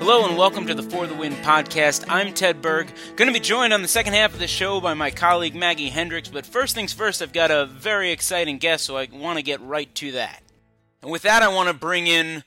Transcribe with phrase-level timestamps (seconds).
[0.00, 2.06] Hello and welcome to the For the Win podcast.
[2.08, 2.90] I'm Ted Berg.
[3.16, 5.90] Going to be joined on the second half of the show by my colleague Maggie
[5.90, 9.42] Hendricks, but first things first, I've got a very exciting guest, so I want to
[9.42, 10.42] get right to that.
[11.02, 12.44] And with that, I want to bring in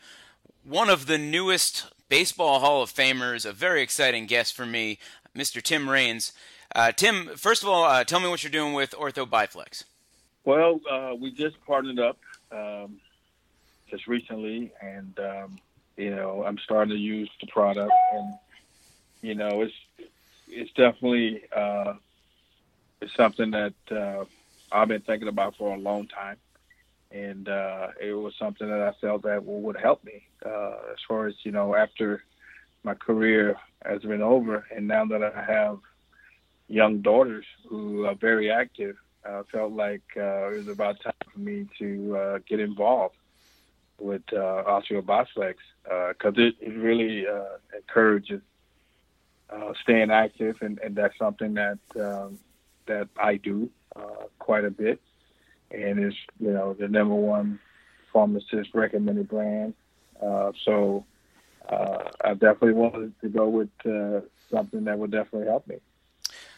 [0.64, 4.98] one of the newest Baseball Hall of Famers, a very exciting guest for me,
[5.38, 5.62] Mr.
[5.62, 6.34] Tim Raines.
[6.76, 9.84] Uh, Tim, first of all, uh, tell me what you're doing with Osteo Bi-Flex.
[10.44, 12.18] Well, uh, we just partnered up
[12.52, 13.00] um,
[13.92, 15.60] just recently, and um,
[15.98, 18.34] you know, I'm starting to use the product, and
[19.22, 19.74] you know, it's
[20.48, 21.94] it's definitely uh,
[23.02, 24.26] it's something that uh,
[24.72, 26.38] I've been thinking about for a long time,
[27.12, 31.28] and uh, it was something that I felt that would help me uh, as far
[31.28, 32.24] as you know after
[32.84, 35.80] my career has been over, and now that I have
[36.68, 41.40] young daughters who are very active, I felt like uh, it was about time for
[41.40, 43.16] me to uh, get involved
[44.04, 48.42] with uh, Osteo Bi-Flex because uh, it, it really uh, encourages
[49.50, 52.38] uh, staying active, and, and that's something that um,
[52.86, 53.70] that I do
[54.40, 55.00] quite a bit,
[55.72, 57.60] and is you know the number one
[58.12, 59.74] pharmacist recommended brand.
[60.66, 61.06] So
[61.70, 63.70] I definitely wanted to go with
[64.52, 65.78] something that would definitely help me.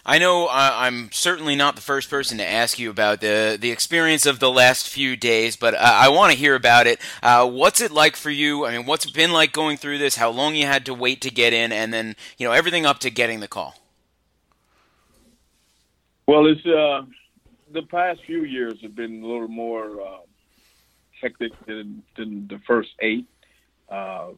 [0.06, 3.72] I know uh, I'm certainly not the first person to ask you about the the
[3.72, 7.00] experience of the last few days, but uh, I want to hear about it.
[7.23, 8.66] Uh, what's it like for you?
[8.66, 10.17] I mean, what's it been like going through this?
[10.17, 13.00] How long you had to wait to get in, and then you know everything up
[13.00, 13.80] to getting the call.
[16.28, 17.06] Well, it's uh,
[17.72, 20.17] the past few years have been a little more uh,
[21.22, 23.25] hectic than, than the first eight.
[23.90, 24.30] Uh,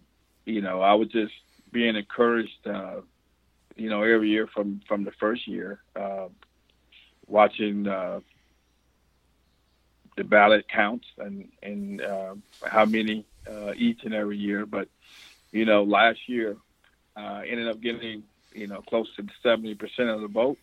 [0.45, 1.33] you know, I was just
[1.71, 2.65] being encouraged
[3.77, 6.27] you know, every year from from the first year, uh,
[7.27, 8.19] watching uh,
[10.15, 14.65] the ballot counts and and uh, how many uh, each and every year.
[14.65, 14.89] But
[15.51, 16.57] you know, last year
[17.15, 20.57] uh, ended up getting you know close to seventy percent of the vote,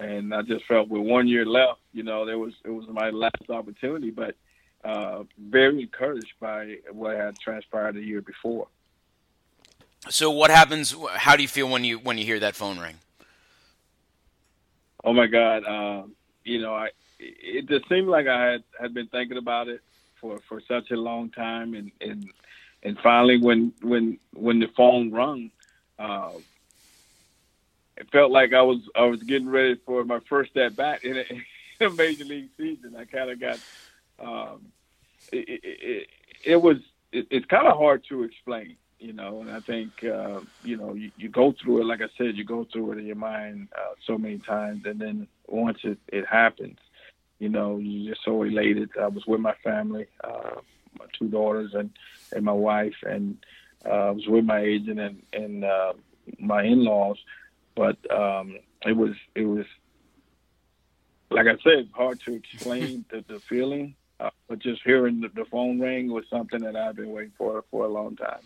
[0.00, 3.10] and I just felt with one year left, you know, there was it was my
[3.10, 4.34] last opportunity, but
[4.84, 8.68] uh, very encouraged by what had transpired the year before.
[10.08, 10.94] So what happens?
[11.14, 12.96] How do you feel when you when you hear that phone ring?
[15.02, 15.64] Oh my God!
[15.64, 16.12] Um,
[16.44, 19.80] you know, I it just seemed like I had, had been thinking about it
[20.20, 22.30] for, for such a long time, and and
[22.82, 25.50] and finally when when when the phone rung,
[25.98, 26.32] uh,
[27.96, 31.16] it felt like I was I was getting ready for my first at bat in
[31.16, 31.24] a,
[31.80, 32.94] in a major league season.
[32.96, 33.58] I kind of got
[34.20, 34.66] um,
[35.32, 36.08] it, it, it,
[36.44, 36.76] it was
[37.10, 40.94] it, it's kind of hard to explain you know, and I think, uh, you know,
[40.94, 43.68] you, you go through it, like I said, you go through it in your mind
[43.76, 44.82] uh, so many times.
[44.86, 46.78] And then once it, it happens,
[47.38, 48.90] you know, you're just so elated.
[49.00, 50.60] I was with my family, uh,
[50.98, 51.90] my two daughters and,
[52.32, 53.36] and my wife, and
[53.84, 55.92] uh, I was with my agent and, and uh,
[56.38, 57.18] my in-laws.
[57.74, 59.66] But um, it was, it was,
[61.30, 63.94] like I said, hard to explain the, the feeling.
[64.18, 67.62] Uh, but just hearing the, the phone ring was something that I've been waiting for
[67.70, 68.40] for a long time.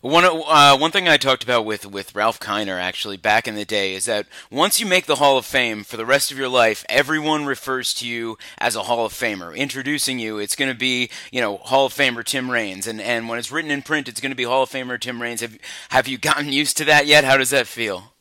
[0.00, 3.64] One uh, one thing I talked about with with Ralph Kiner actually back in the
[3.64, 6.48] day is that once you make the Hall of Fame for the rest of your
[6.48, 9.56] life, everyone refers to you as a Hall of Famer.
[9.56, 13.28] Introducing you, it's going to be you know Hall of Famer Tim Raines, and and
[13.28, 15.40] when it's written in print, it's going to be Hall of Famer Tim Raines.
[15.40, 15.58] Have
[15.90, 17.24] have you gotten used to that yet?
[17.24, 18.11] How does that feel?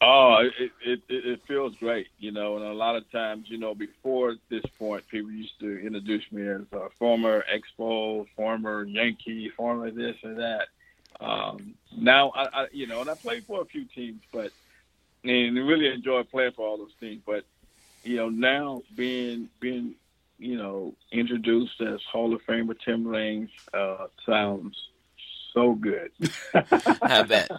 [0.00, 2.56] Oh, it, it it feels great, you know.
[2.56, 6.48] And a lot of times, you know, before this point, people used to introduce me
[6.48, 10.68] as a former Expo, former Yankee, former this or that.
[11.20, 14.52] Um, now, I, I, you know, and I played for a few teams, but
[15.24, 17.22] and really enjoy playing for all those teams.
[17.26, 17.44] But
[18.04, 19.96] you know, now being being
[20.38, 24.76] you know introduced as Hall of Famer Tim Raines uh, sounds
[25.52, 26.10] so good.
[27.02, 27.50] I bet.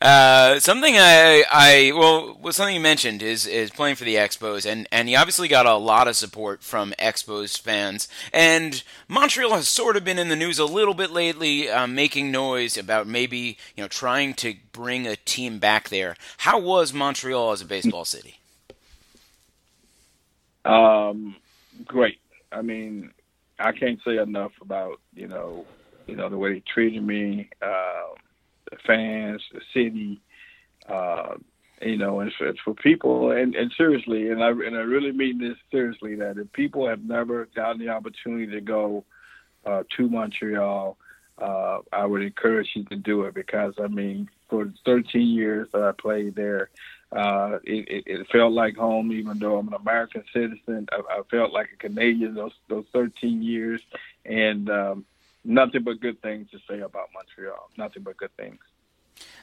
[0.00, 4.70] Uh, something I, I well, well, something you mentioned is is playing for the Expos,
[4.70, 8.08] and and you obviously got a lot of support from Expos fans.
[8.32, 12.30] And Montreal has sort of been in the news a little bit lately, uh, making
[12.30, 16.16] noise about maybe you know trying to bring a team back there.
[16.38, 18.36] How was Montreal as a baseball city?
[20.64, 21.36] Um,
[21.86, 22.18] great.
[22.52, 23.12] I mean,
[23.58, 25.64] I can't say enough about you know
[26.06, 28.14] you know, the way they treated me, uh,
[28.70, 30.20] the fans, the city,
[30.88, 31.36] uh,
[31.82, 35.38] you know, and it's, for people, and, and seriously, and I and I really mean
[35.38, 39.04] this seriously, that if people have never gotten the opportunity to go
[39.64, 40.98] uh, to Montreal,
[41.38, 45.82] uh, I would encourage you to do it because I mean, for 13 years that
[45.82, 46.68] I played there,
[47.12, 50.86] uh, it, it, it felt like home, even though I'm an American citizen.
[50.92, 53.80] I, I felt like a Canadian those those 13 years,
[54.26, 55.04] and um,
[55.44, 57.70] nothing but good things to say about Montreal.
[57.76, 58.58] Nothing but good things.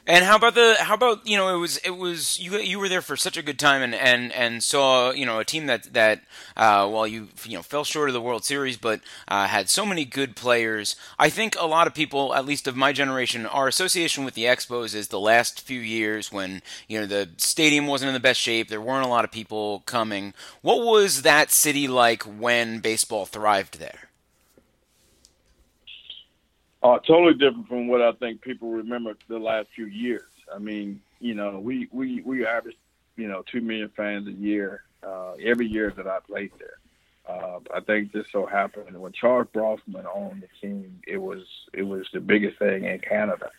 [0.06, 2.88] And how about the how about you know it was it was you you were
[2.88, 5.92] there for such a good time and and and saw you know a team that
[5.92, 6.22] that
[6.56, 9.84] uh, while you you know fell short of the World Series but uh, had so
[9.84, 10.96] many good players.
[11.18, 14.44] I think a lot of people, at least of my generation, our association with the
[14.44, 18.40] Expos is the last few years when you know the stadium wasn't in the best
[18.40, 18.68] shape.
[18.68, 20.32] There weren't a lot of people coming.
[20.62, 24.07] What was that city like when baseball thrived there?
[26.82, 30.22] Uh, totally different from what I think people remember the last few years.
[30.54, 32.78] I mean, you know, we we we averaged,
[33.16, 36.78] you know, two million fans a year uh, every year that I played there.
[37.28, 41.42] Uh, I think this so happened when Charles Bronfman owned the team, it was
[41.74, 43.50] it was the biggest thing in Canada,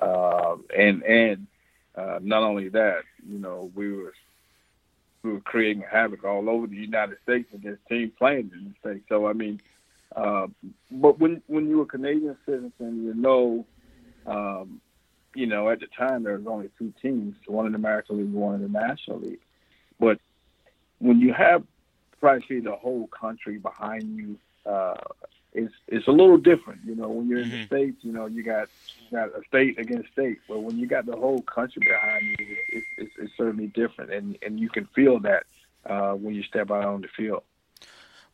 [0.00, 1.46] uh, and and
[1.94, 4.14] uh, not only that, you know, we were
[5.22, 9.04] we were creating havoc all over the United States against teams playing in the states.
[9.08, 9.60] So I mean,
[10.14, 10.46] uh,
[10.90, 13.66] but when when you're a Canadian citizen, you know,
[14.26, 14.80] um,
[15.34, 18.32] you know, at the time there was only two teams, one in the American League,
[18.32, 19.40] one in the National League.
[19.98, 20.18] But
[20.98, 21.64] when you have
[22.20, 24.38] practically the whole country behind you,
[24.70, 24.94] uh,
[25.52, 26.80] it's it's a little different.
[26.84, 27.60] You know, when you're in mm-hmm.
[27.60, 28.68] the states, you know, you got
[29.10, 32.56] you got a state against state, but when you got the whole country behind you,
[32.72, 35.44] it's it's, it's certainly different, and and you can feel that
[35.86, 37.42] uh, when you step out on the field.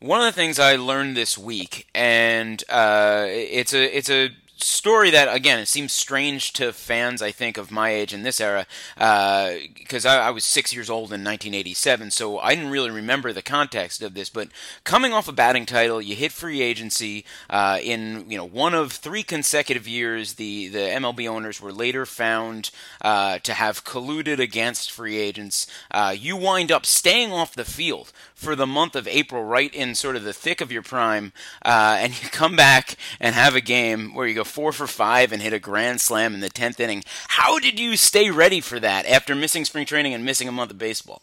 [0.01, 4.31] One of the things I learned this week, and uh, it's a it's a
[4.63, 8.41] story that again it seems strange to fans I think of my age in this
[8.41, 8.65] era
[8.95, 13.33] because uh, I, I, was six years old in 1987 so I didn't really remember
[13.33, 14.49] the context of this but
[14.83, 18.91] coming off a batting title you hit free agency uh, in you know one of
[18.91, 22.71] three consecutive years the the MLB owners were later found
[23.01, 25.67] uh, to have colluded against free agents.
[25.89, 29.95] Uh, you wind up staying off the field for the month of April right in
[29.95, 33.61] sort of the thick of your prime uh, and you come back and have a
[33.61, 36.79] game where you go four for five and hit a grand slam in the 10th
[36.79, 37.03] inning.
[37.29, 40.71] How did you stay ready for that after missing spring training and missing a month
[40.71, 41.21] of baseball?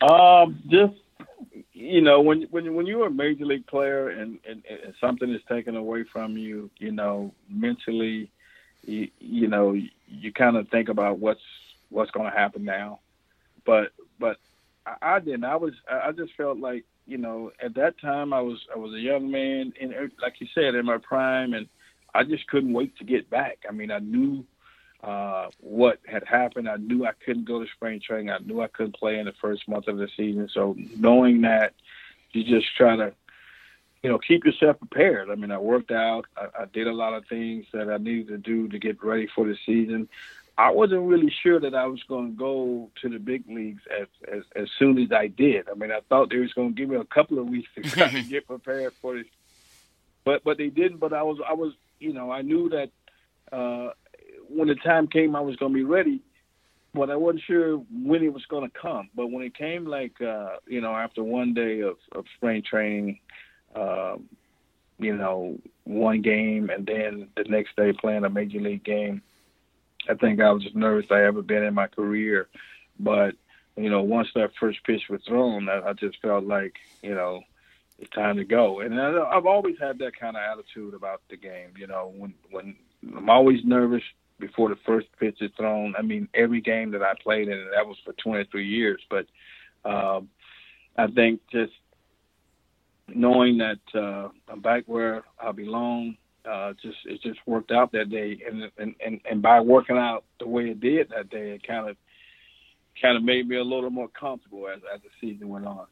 [0.00, 0.94] Um, just
[1.72, 5.40] you know, when when when you're a major league player and, and, and something is
[5.48, 8.30] taken away from you, you know, mentally,
[8.84, 9.76] you, you know,
[10.08, 11.42] you kind of think about what's
[11.90, 13.00] what's going to happen now.
[13.64, 14.38] But but
[14.86, 15.44] I, I didn't.
[15.44, 18.94] I was I just felt like you know, at that time I was I was
[18.94, 21.68] a young man, and like you said, in my prime, and
[22.14, 23.58] I just couldn't wait to get back.
[23.68, 24.44] I mean, I knew
[25.02, 26.68] uh, what had happened.
[26.68, 28.30] I knew I couldn't go to spring training.
[28.30, 30.48] I knew I couldn't play in the first month of the season.
[30.52, 31.74] So knowing that,
[32.32, 33.12] you just try to,
[34.02, 35.28] you know, keep yourself prepared.
[35.30, 36.26] I mean, I worked out.
[36.36, 39.28] I, I did a lot of things that I needed to do to get ready
[39.34, 40.08] for the season.
[40.58, 44.06] I wasn't really sure that I was going to go to the big leagues as,
[44.30, 45.68] as as soon as I did.
[45.68, 47.82] I mean, I thought they was going to give me a couple of weeks to
[47.82, 49.26] try to get prepared for this,
[50.24, 50.98] but but they didn't.
[50.98, 52.90] But I was I was you know I knew that
[53.50, 53.92] uh,
[54.48, 56.20] when the time came I was going to be ready,
[56.92, 59.08] but I wasn't sure when it was going to come.
[59.14, 63.20] But when it came, like uh, you know, after one day of, of spring training,
[63.74, 64.16] uh,
[64.98, 69.22] you know, one game, and then the next day playing a major league game
[70.08, 72.48] I think I was as nervous I ever been in my career.
[72.98, 73.34] But
[73.76, 77.42] you know, once that first pitch was thrown, I, I just felt like you know
[77.98, 78.80] it's time to go.
[78.80, 81.74] And I, I've always had that kind of attitude about the game.
[81.76, 82.76] You know, when when
[83.16, 84.02] I'm always nervous
[84.38, 85.94] before the first pitch is thrown.
[85.96, 89.00] I mean, every game that I played in, that was for 23 years.
[89.08, 89.26] But
[89.84, 90.28] um,
[90.96, 91.72] I think just
[93.08, 96.16] knowing that uh, I'm back where I belong,
[96.50, 100.24] uh, just it just worked out that day, and and and, and by working out
[100.40, 101.96] the way it did that day, it kind of
[103.00, 105.86] kind of made me a little more comfortable as as the season went on.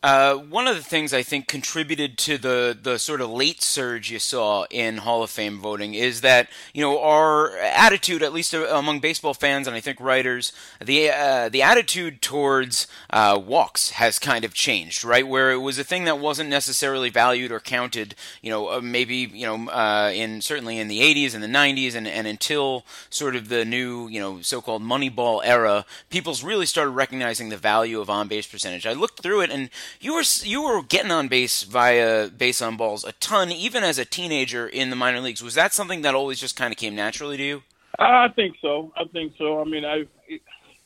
[0.00, 4.12] Uh, one of the things I think contributed to the, the sort of late surge
[4.12, 8.54] you saw in Hall of Fame voting is that you know our attitude, at least
[8.54, 14.20] among baseball fans and I think writers, the uh, the attitude towards uh, walks has
[14.20, 15.26] kind of changed, right?
[15.26, 19.28] Where it was a thing that wasn't necessarily valued or counted, you know, uh, maybe
[19.32, 23.34] you know uh, in certainly in the 80s and the 90s and, and until sort
[23.34, 28.08] of the new you know so-called Moneyball era, people's really started recognizing the value of
[28.08, 28.86] on base percentage.
[28.86, 32.76] I looked through it and you were you were getting on base via base on
[32.76, 35.42] balls a ton, even as a teenager in the minor leagues.
[35.42, 37.62] Was that something that always just kind of came naturally to you?
[37.98, 38.92] I think so.
[38.96, 39.60] I think so.
[39.60, 40.06] I mean, I,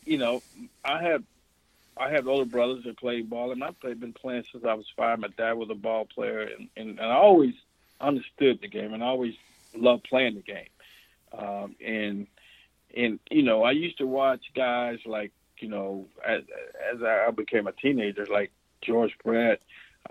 [0.05, 0.43] you know,
[0.85, 1.25] I had
[1.97, 4.87] I have older brothers that played ball, and I've played, been playing since I was
[4.97, 5.19] five.
[5.19, 7.55] My dad was a ball player, and, and, and I always
[8.01, 9.35] understood the game, and I always
[9.75, 10.69] loved playing the game.
[11.37, 12.27] Um, and
[12.97, 16.43] and you know, I used to watch guys like you know, as,
[16.93, 18.51] as I became a teenager, like
[18.83, 19.61] George Brett,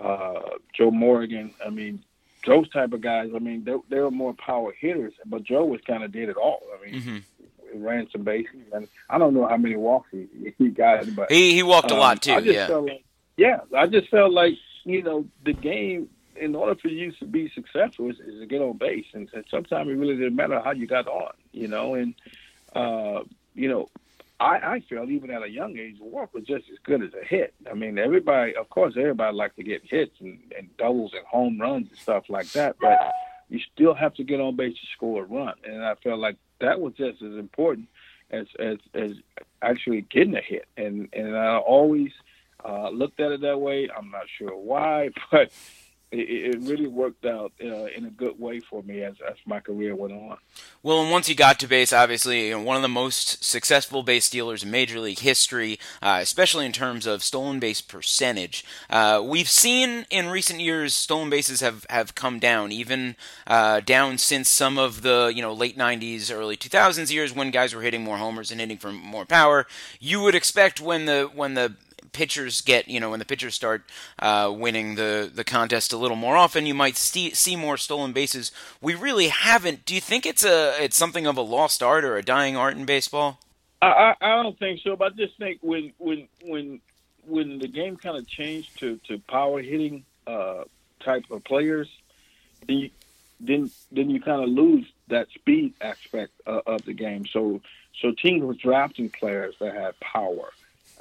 [0.00, 0.40] uh,
[0.74, 1.54] Joe Morgan.
[1.64, 2.02] I mean,
[2.46, 3.30] those type of guys.
[3.34, 6.36] I mean, they, they were more power hitters, but Joe was kind of did it
[6.36, 6.62] all.
[6.76, 7.84] I mean, mm-hmm.
[7.84, 10.26] ran some bases, and I don't know how many walks he,
[10.58, 12.40] he got, but he he walked um, a lot too.
[12.42, 13.04] yeah, like,
[13.36, 13.60] yeah.
[13.76, 16.08] I just felt like you know the game.
[16.34, 19.44] In order for you to be successful, is, is to get on base, and, and
[19.50, 21.34] sometimes it really didn't matter how you got on.
[21.52, 22.14] You know, and
[22.74, 23.20] uh,
[23.54, 23.90] you know,
[24.42, 27.24] I, I felt even at a young age, walk was just as good as a
[27.24, 27.54] hit.
[27.70, 31.60] I mean, everybody, of course, everybody like to get hits and, and doubles and home
[31.60, 32.98] runs and stuff like that, but
[33.48, 35.54] you still have to get on base to score a run.
[35.64, 37.86] And I felt like that was just as important
[38.32, 39.12] as as, as
[39.62, 40.66] actually getting a hit.
[40.76, 42.10] And and I always
[42.64, 43.88] uh, looked at it that way.
[43.96, 45.52] I'm not sure why, but
[46.12, 49.60] it, it really worked out uh, in a good way for me as, as my
[49.60, 50.36] career went on.
[50.82, 54.02] Well, and once you got to base, obviously, you know, one of the most successful
[54.02, 58.64] base stealers in Major League history, uh, especially in terms of stolen base percentage.
[58.90, 63.16] Uh, we've seen in recent years stolen bases have, have come down, even
[63.46, 67.74] uh, down since some of the you know late '90s, early 2000s years when guys
[67.74, 69.66] were hitting more homers and hitting for more power.
[69.98, 71.74] You would expect when the when the
[72.12, 73.82] pitchers get, you know, when the pitchers start
[74.18, 78.12] uh, winning the, the contest a little more often, you might see, see more stolen
[78.12, 78.52] bases.
[78.80, 79.84] We really haven't.
[79.84, 82.76] Do you think it's a it's something of a lost art or a dying art
[82.76, 83.38] in baseball?
[83.82, 86.80] I, I don't think so, but I just think when when when
[87.26, 90.64] when the game kind of changed to to power hitting uh,
[91.00, 91.88] type of players,
[92.66, 92.90] then you,
[93.40, 97.26] then then you kind of lose that speed aspect uh, of the game.
[97.26, 97.60] So
[98.00, 100.50] so teams were drafting players that had power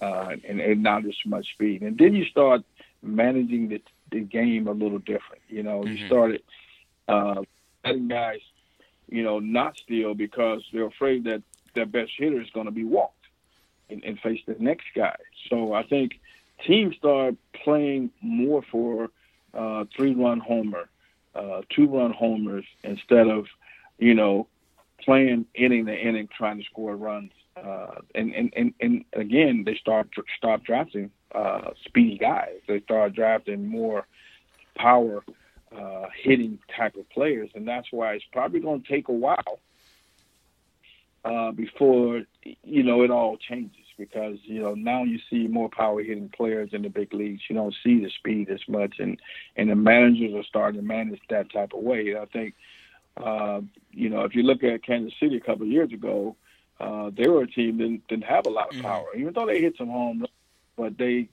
[0.01, 1.81] uh, and, and not as much speed.
[1.83, 2.63] And then you start
[3.01, 3.81] managing the,
[4.11, 5.43] the game a little different.
[5.47, 5.95] You know, mm-hmm.
[5.95, 6.43] you started
[7.07, 7.41] uh,
[7.85, 8.41] letting guys,
[9.07, 11.43] you know, not steal because they're afraid that
[11.73, 13.25] their best hitter is going to be walked
[13.89, 15.15] and, and face the next guy.
[15.49, 16.19] So I think
[16.65, 19.09] teams start playing more for
[19.53, 20.89] uh, three-run homer,
[21.35, 23.47] uh, two-run homers instead of,
[23.99, 24.47] you know,
[24.99, 29.75] playing inning to inning trying to score runs uh, and, and, and, and again, they
[29.75, 32.59] start stop drafting uh, speedy guys.
[32.67, 34.07] They start drafting more
[34.75, 35.23] power
[35.77, 39.59] uh, hitting type of players, and that's why it's probably going to take a while
[41.23, 42.23] uh, before
[42.63, 43.77] you know it all changes.
[43.97, 47.41] Because you know now you see more power hitting players in the big leagues.
[47.49, 49.19] You don't see the speed as much, and
[49.57, 52.15] and the managers are starting to manage that type of way.
[52.19, 52.55] I think
[53.17, 56.35] uh, you know if you look at Kansas City a couple of years ago
[56.81, 58.85] uh, they were a team that didn't, didn't have a lot of mm-hmm.
[58.85, 60.31] power, even though they hit some home runs,
[60.75, 61.29] but they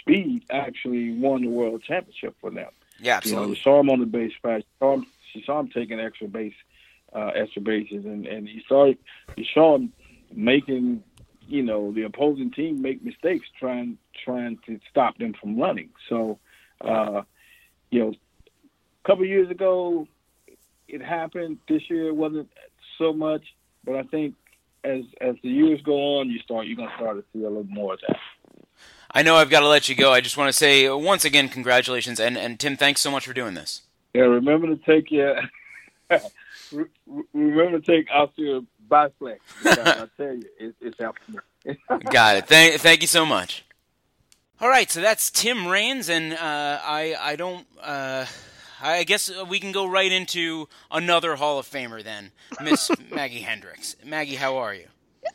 [0.00, 2.70] speed actually won the world championship for them.
[3.00, 3.42] Yeah, absolutely.
[3.42, 4.60] You, know, you saw him on the base pass.
[4.60, 6.54] You saw him, you saw him taking extra base,
[7.14, 8.92] uh, extra bases, and and you saw
[9.36, 9.92] you saw him
[10.30, 11.02] making
[11.48, 15.88] you know the opposing team make mistakes trying trying to stop them from running.
[16.08, 16.38] So,
[16.80, 17.22] uh,
[17.90, 20.06] you know, a couple years ago
[20.86, 21.58] it happened.
[21.66, 22.50] This year it wasn't
[22.98, 23.42] so much,
[23.84, 24.34] but I think
[24.84, 27.64] as as the years go on, you start you're gonna start to see a little
[27.64, 28.18] more of that.
[29.14, 30.10] I know I've got to let you go.
[30.10, 33.34] I just want to say once again, congratulations, and and Tim, thanks so much for
[33.34, 33.82] doing this.
[34.14, 35.40] Yeah, remember to take your
[37.34, 39.40] remember to take Osteo Bi-Flex.
[39.64, 41.40] I tell you, it, it's helpful.
[42.10, 42.46] got it.
[42.46, 43.64] Thank thank you so much.
[44.60, 47.66] All right, so that's Tim Raines, and uh, I I don't.
[47.80, 48.26] Uh,
[48.82, 53.40] I guess uh, we can go right into another Hall of Famer then, Miss Maggie
[53.40, 53.96] Hendricks.
[54.04, 54.86] Maggie, how are you?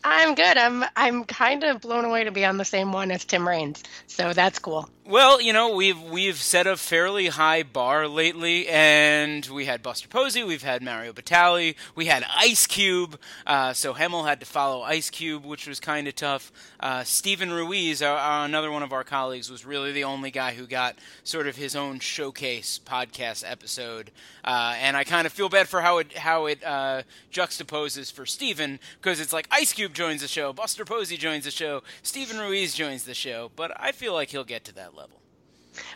[0.04, 0.58] I'm good.
[0.58, 3.84] I'm I'm kind of blown away to be on the same one as Tim Raines,
[4.08, 4.90] so that's cool.
[5.10, 10.10] Well, you know, we've we've set a fairly high bar lately, and we had Buster
[10.10, 13.18] Posey, we've had Mario Batali, we had Ice Cube.
[13.46, 16.52] Uh, so Hemal had to follow Ice Cube, which was kind of tough.
[16.82, 20.54] Uh, Steven Ruiz, our, our, another one of our colleagues, was really the only guy
[20.54, 24.12] who got sort of his own showcase podcast episode,
[24.44, 28.26] uh, and I kind of feel bad for how it how it uh, juxtaposes for
[28.26, 32.40] Steven because it's like Ice Cube joins the show, Buster Posey joins the show, Steven
[32.40, 34.97] Ruiz joins the show, but I feel like he'll get to that.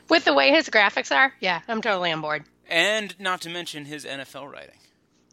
[0.10, 2.44] With the way his graphics are, yeah, I'm totally on board.
[2.68, 4.78] And not to mention his NFL writing.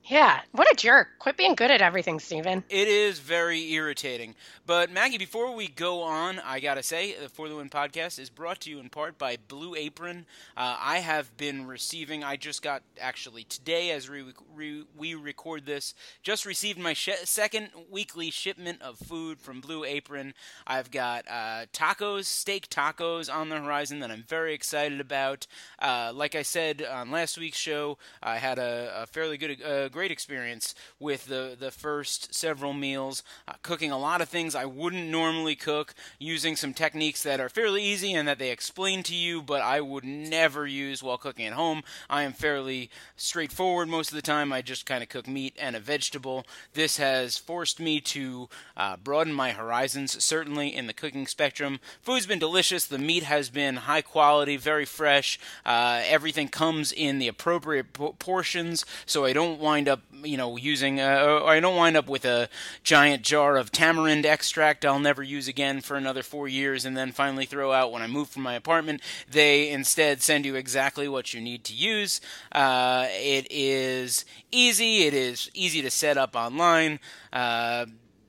[0.08, 1.08] Yeah, what a jerk.
[1.18, 2.64] Quit being good at everything, Steven.
[2.70, 4.34] It is very irritating.
[4.64, 8.30] But Maggie, before we go on, I gotta say, the For the Win podcast is
[8.30, 10.24] brought to you in part by Blue Apron.
[10.56, 14.24] Uh, I have been receiving, I just got, actually today as we,
[14.54, 19.84] re, we record this, just received my sh- second weekly shipment of food from Blue
[19.84, 20.32] Apron.
[20.66, 25.46] I've got uh, tacos, steak tacos on the horizon that I'm very excited about.
[25.78, 29.88] Uh, like I said on last week's show, I had a, a fairly good uh,
[29.98, 34.64] great experience with the the first several meals, uh, cooking a lot of things I
[34.64, 39.14] wouldn't normally cook, using some techniques that are fairly easy and that they explain to
[39.16, 41.82] you, but I would never use while cooking at home.
[42.08, 44.52] I am fairly straightforward most of the time.
[44.52, 46.46] I just kind of cook meat and a vegetable.
[46.74, 51.80] This has forced me to uh, broaden my horizons, certainly in the cooking spectrum.
[52.02, 52.84] Food's been delicious.
[52.84, 55.40] The meat has been high quality, very fresh.
[55.66, 61.00] Uh, everything comes in the appropriate portions, so I don't wind up, you know, using,
[61.00, 62.48] uh, I don't wind up with a
[62.82, 67.12] giant jar of tamarind extract I'll never use again for another four years and then
[67.12, 69.00] finally throw out when I move from my apartment.
[69.30, 72.20] They instead send you exactly what you need to use.
[72.52, 75.02] Uh, it is easy.
[75.02, 77.00] It is easy to set up online.
[77.32, 77.86] Uh,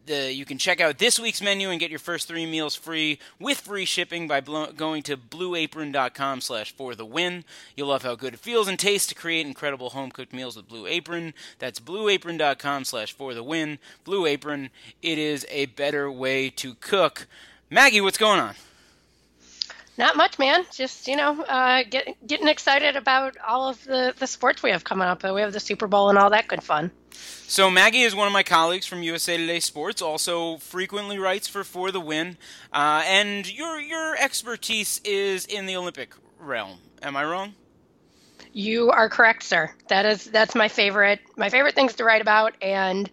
[0.09, 3.19] the, you can check out this week's menu and get your first three meals free
[3.39, 7.45] with free shipping by blo- going to blueapron.com slash for the win.
[7.75, 10.85] You'll love how good it feels and tastes to create incredible home-cooked meals with Blue
[10.85, 11.33] Apron.
[11.59, 13.79] That's blueapron.com slash for the win.
[14.03, 17.27] Blue Apron, it is a better way to cook.
[17.69, 18.55] Maggie, what's going on?
[19.99, 20.65] Not much, man.
[20.71, 24.85] Just you know, uh, get, getting excited about all of the the sports we have
[24.85, 25.23] coming up.
[25.23, 26.91] We have the Super Bowl and all that good fun.
[27.11, 30.01] So Maggie is one of my colleagues from USA Today Sports.
[30.01, 32.37] Also, frequently writes for For the Win,
[32.71, 36.77] uh, and your your expertise is in the Olympic realm.
[37.01, 37.55] Am I wrong?
[38.53, 39.69] You are correct, sir.
[39.89, 43.09] That is that's my favorite my favorite things to write about, and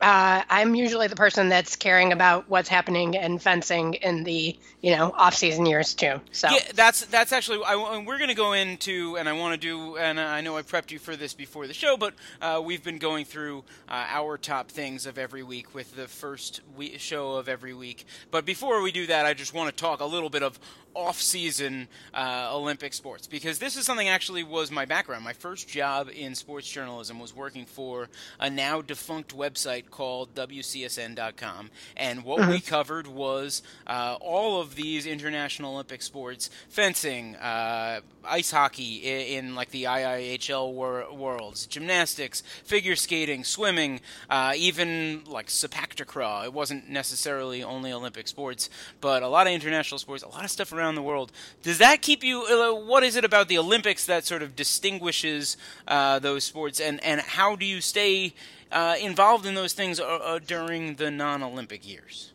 [0.00, 4.94] uh, I'm usually the person that's caring about what's happening in fencing in the you
[4.94, 6.20] know off season years too.
[6.32, 9.58] So yeah, that's that's actually I, we're going to go into, and I want to
[9.58, 12.12] do, and I know I prepped you for this before the show, but
[12.42, 16.60] uh, we've been going through uh, our top things of every week with the first
[16.98, 18.04] show of every week.
[18.30, 20.60] But before we do that, I just want to talk a little bit of
[20.96, 25.22] off-season uh, Olympic sports because this is something actually was my background.
[25.22, 28.08] My first job in sports journalism was working for
[28.40, 32.50] a now defunct website called WCSN.com, and what mm-hmm.
[32.50, 39.44] we covered was uh, all of these international Olympic sports: fencing, uh, ice hockey in,
[39.44, 46.44] in, like the IIHF wor- worlds, gymnastics, figure skating, swimming, uh, even like sepaktakraw.
[46.44, 48.68] It wasn't necessarily only Olympic sports,
[49.00, 51.32] but a lot of international sports, a lot of stuff around the world.
[51.62, 52.42] Does that keep you?
[52.42, 55.56] Uh, what is it about the Olympics that sort of distinguishes
[55.88, 58.34] uh, those sports, and and how do you stay
[58.72, 62.32] uh, involved in those things uh, during the non-Olympic years?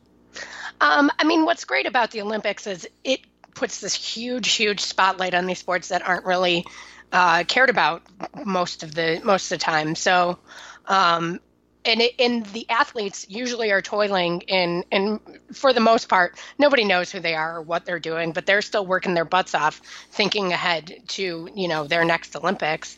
[0.79, 3.21] Um, I mean, what's great about the Olympics is it
[3.53, 6.65] puts this huge, huge spotlight on these sports that aren't really
[7.11, 8.01] uh, cared about
[8.45, 9.95] most of the most of the time.
[9.95, 10.39] So,
[10.87, 11.39] um,
[11.85, 15.19] and it, and the athletes usually are toiling in and
[15.53, 18.61] for the most part nobody knows who they are or what they're doing but they're
[18.61, 22.97] still working their butts off thinking ahead to you know their next olympics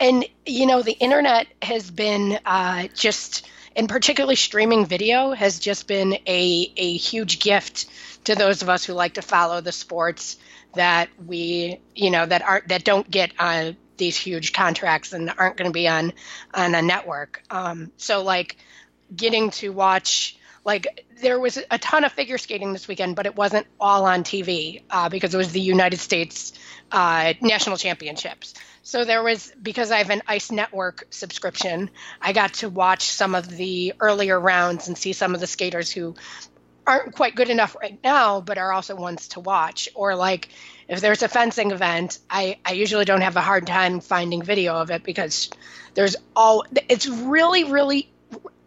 [0.00, 5.86] and you know the internet has been uh, just and particularly streaming video has just
[5.86, 7.86] been a, a huge gift
[8.24, 10.36] to those of us who like to follow the sports
[10.74, 15.56] that we you know that aren't that don't get uh, these huge contracts and aren't
[15.56, 16.12] going to be on
[16.54, 17.42] on a network.
[17.50, 18.56] Um, so like
[19.14, 23.36] getting to watch like there was a ton of figure skating this weekend but it
[23.36, 26.52] wasn't all on tv uh, because it was the united states
[26.92, 28.54] uh, national championships.
[28.82, 33.34] So there was because I have an Ice Network subscription, I got to watch some
[33.34, 36.14] of the earlier rounds and see some of the skaters who
[36.86, 39.88] aren't quite good enough right now, but are also ones to watch.
[39.94, 40.48] Or like
[40.88, 44.74] if there's a fencing event, I, I usually don't have a hard time finding video
[44.74, 45.50] of it because
[45.94, 48.10] there's all it's really, really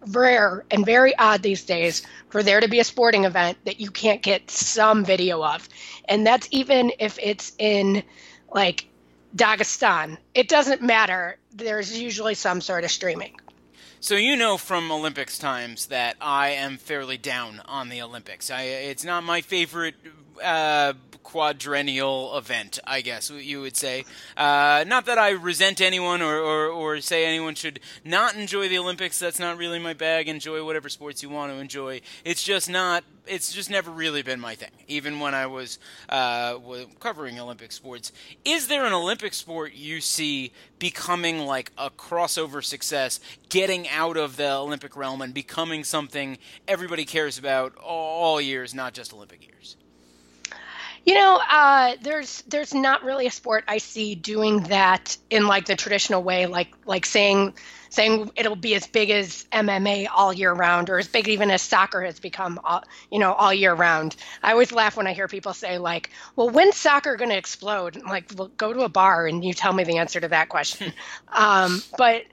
[0.08, 3.89] rare and very odd these days for there to be a sporting event that you
[3.89, 5.67] can't get some video of.
[6.08, 8.04] And that's even if it's in
[8.54, 8.88] like
[9.36, 10.17] Dagestan.
[10.34, 11.38] It doesn't matter.
[11.54, 13.36] There's usually some sort of streaming.
[14.06, 18.52] So you know from Olympics times that I am fairly down on the Olympics.
[18.52, 19.96] I, it's not my favorite
[20.44, 24.06] uh, quadrennial event, I guess you would say.
[24.38, 28.78] Uh, not that I resent anyone or, or, or, say anyone should not enjoy the
[28.78, 29.18] Olympics.
[29.18, 30.30] That's not really my bag.
[30.30, 32.02] Enjoy whatever sports you want to enjoy.
[32.24, 33.04] It's just not.
[33.26, 34.70] It's just never really been my thing.
[34.88, 36.60] Even when I was uh,
[37.00, 38.12] covering Olympic sports,
[38.46, 44.38] is there an Olympic sport you see becoming like a crossover success, getting out of
[44.38, 49.78] the Olympic realm and becoming something everybody cares about all years, not just Olympic years?
[51.06, 55.66] You know, uh, there's there's not really a sport I see doing that in like
[55.66, 57.54] the traditional way, like like saying
[57.96, 61.62] saying it'll be as big as MMA all year round, or as big even as
[61.62, 64.16] soccer has become, all, you know, all year round.
[64.44, 67.98] I always laugh when I hear people say like, "Well, when's soccer going to explode?"
[67.98, 70.50] I'm like, well, go to a bar and you tell me the answer to that
[70.50, 70.94] question.
[71.30, 72.24] um, but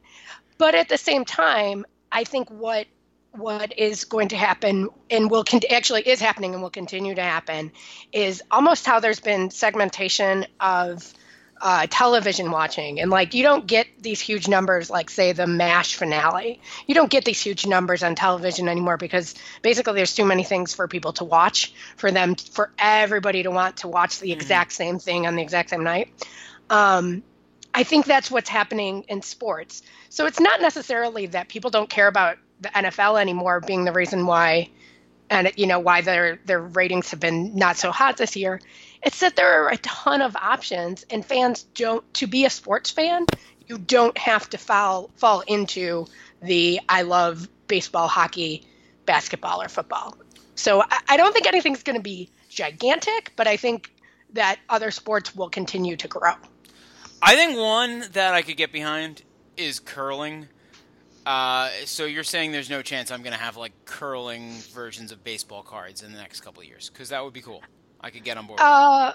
[0.58, 2.86] but at the same time, I think what
[3.32, 7.22] what is going to happen and will con- actually is happening and will continue to
[7.22, 7.72] happen
[8.12, 11.14] is almost how there's been segmentation of
[11.62, 15.96] uh, television watching and like you don't get these huge numbers like say the M*A*S*H
[15.96, 20.42] finale you don't get these huge numbers on television anymore because basically there's too many
[20.42, 24.40] things for people to watch for them for everybody to want to watch the mm-hmm.
[24.40, 26.08] exact same thing on the exact same night
[26.68, 27.22] um,
[27.72, 32.06] i think that's what's happening in sports so it's not necessarily that people don't care
[32.06, 34.70] about the NFL anymore being the reason why,
[35.28, 38.60] and you know why their their ratings have been not so hot this year.
[39.02, 42.02] It's that there are a ton of options, and fans don't.
[42.14, 43.26] To be a sports fan,
[43.66, 46.06] you don't have to fall fall into
[46.40, 48.64] the I love baseball, hockey,
[49.06, 50.16] basketball, or football.
[50.54, 53.90] So I, I don't think anything's going to be gigantic, but I think
[54.34, 56.34] that other sports will continue to grow.
[57.20, 59.22] I think one that I could get behind
[59.56, 60.48] is curling
[61.24, 65.22] uh, so you're saying there's no chance I'm going to have like curling versions of
[65.22, 66.90] baseball cards in the next couple years?
[66.90, 67.62] Because that would be cool.
[68.02, 68.60] I could get on board.
[68.60, 69.12] Uh,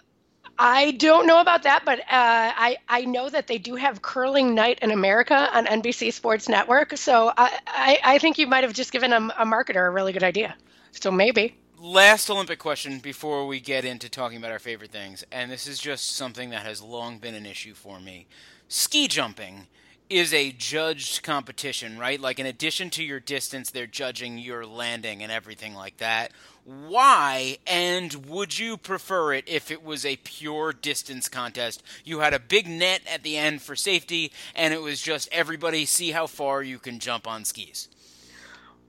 [0.60, 4.56] I don't know about that, but uh, I I know that they do have curling
[4.56, 6.98] night in America on NBC Sports Network.
[6.98, 10.14] So I I, I think you might have just given a, a marketer a really
[10.14, 10.56] good idea.
[10.92, 11.56] So maybe.
[11.80, 15.78] Last Olympic question before we get into talking about our favorite things, and this is
[15.78, 18.26] just something that has long been an issue for me.
[18.68, 19.68] Ski jumping
[20.10, 22.20] is a judged competition, right?
[22.20, 26.32] Like in addition to your distance, they're judging your landing and everything like that.
[26.64, 31.82] Why and would you prefer it if it was a pure distance contest?
[32.04, 35.86] You had a big net at the end for safety and it was just everybody
[35.86, 37.88] see how far you can jump on skis.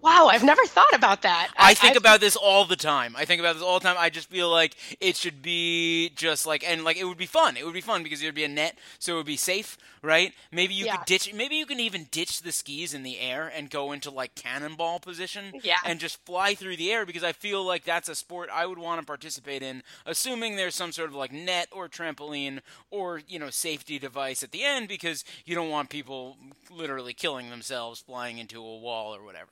[0.00, 1.50] Wow, I've never thought about that.
[1.56, 1.96] I, I think I've...
[1.96, 3.16] about this all the time.
[3.16, 3.96] I think about this all the time.
[3.98, 7.56] I just feel like it should be just like and like it would be fun.
[7.56, 9.76] It would be fun because it would be a net, so it would be safe,
[10.02, 10.32] right?
[10.52, 10.96] Maybe you yeah.
[10.96, 11.34] could ditch.
[11.34, 15.00] Maybe you can even ditch the skis in the air and go into like cannonball
[15.00, 15.78] position, yeah.
[15.84, 18.78] and just fly through the air because I feel like that's a sport I would
[18.78, 22.60] want to participate in, assuming there's some sort of like net or trampoline
[22.92, 26.36] or you know safety device at the end because you don't want people
[26.70, 29.50] literally killing themselves flying into a wall or whatever.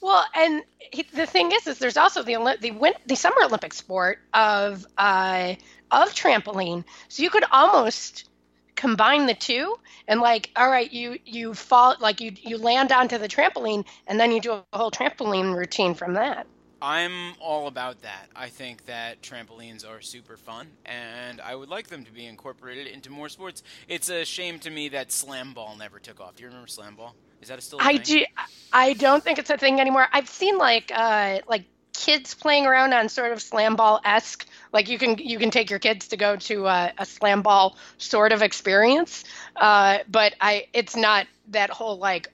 [0.00, 4.20] Well, and he, the thing is, is there's also the the the Summer Olympic sport
[4.32, 5.54] of uh,
[5.90, 6.84] of trampoline.
[7.08, 8.28] So you could almost
[8.76, 13.18] combine the two and like, all right, you you fall like you you land onto
[13.18, 16.46] the trampoline and then you do a whole trampoline routine from that.
[16.80, 18.28] I'm all about that.
[18.36, 22.86] I think that trampolines are super fun, and I would like them to be incorporated
[22.86, 23.62] into more sports.
[23.88, 26.36] It's a shame to me that slam ball never took off.
[26.36, 27.14] Do you remember slam ball?
[27.40, 27.78] Is that still?
[27.80, 28.02] I thing?
[28.02, 28.24] do.
[28.72, 30.06] I don't think it's a thing anymore.
[30.12, 31.64] I've seen like uh, like
[31.94, 34.46] kids playing around on sort of slam ball esque.
[34.72, 37.76] Like you can you can take your kids to go to a, a slam ball
[37.98, 39.24] sort of experience,
[39.56, 42.28] uh, but I it's not that whole like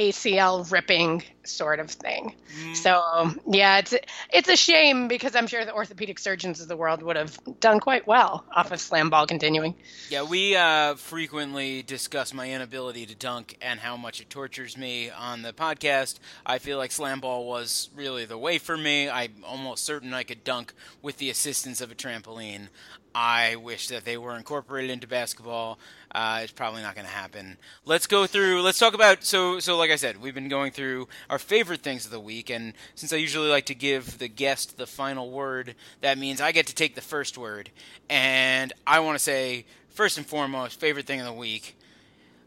[0.00, 2.34] ACL ripping sort of thing.
[2.58, 2.76] Mm.
[2.76, 3.94] So yeah, it's
[4.32, 7.80] it's a shame because I'm sure the orthopedic surgeons of the world would have done
[7.80, 9.74] quite well off of slam ball continuing.
[10.08, 15.10] Yeah, we uh, frequently discuss my inability to dunk and how much it tortures me
[15.10, 16.18] on the podcast.
[16.46, 19.10] I feel like slam ball was really the way for me.
[19.10, 22.68] I'm almost certain I could dunk with the assistance of a trampoline.
[23.14, 25.78] I wish that they were incorporated into basketball.
[26.12, 27.56] Uh, it's probably not going to happen.
[27.84, 28.62] Let's go through.
[28.62, 29.22] Let's talk about.
[29.24, 32.50] So, so like I said, we've been going through our favorite things of the week,
[32.50, 36.52] and since I usually like to give the guest the final word, that means I
[36.52, 37.70] get to take the first word.
[38.08, 41.76] And I want to say, first and foremost, favorite thing of the week.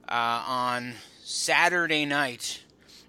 [0.10, 2.62] Uh, on Saturday night,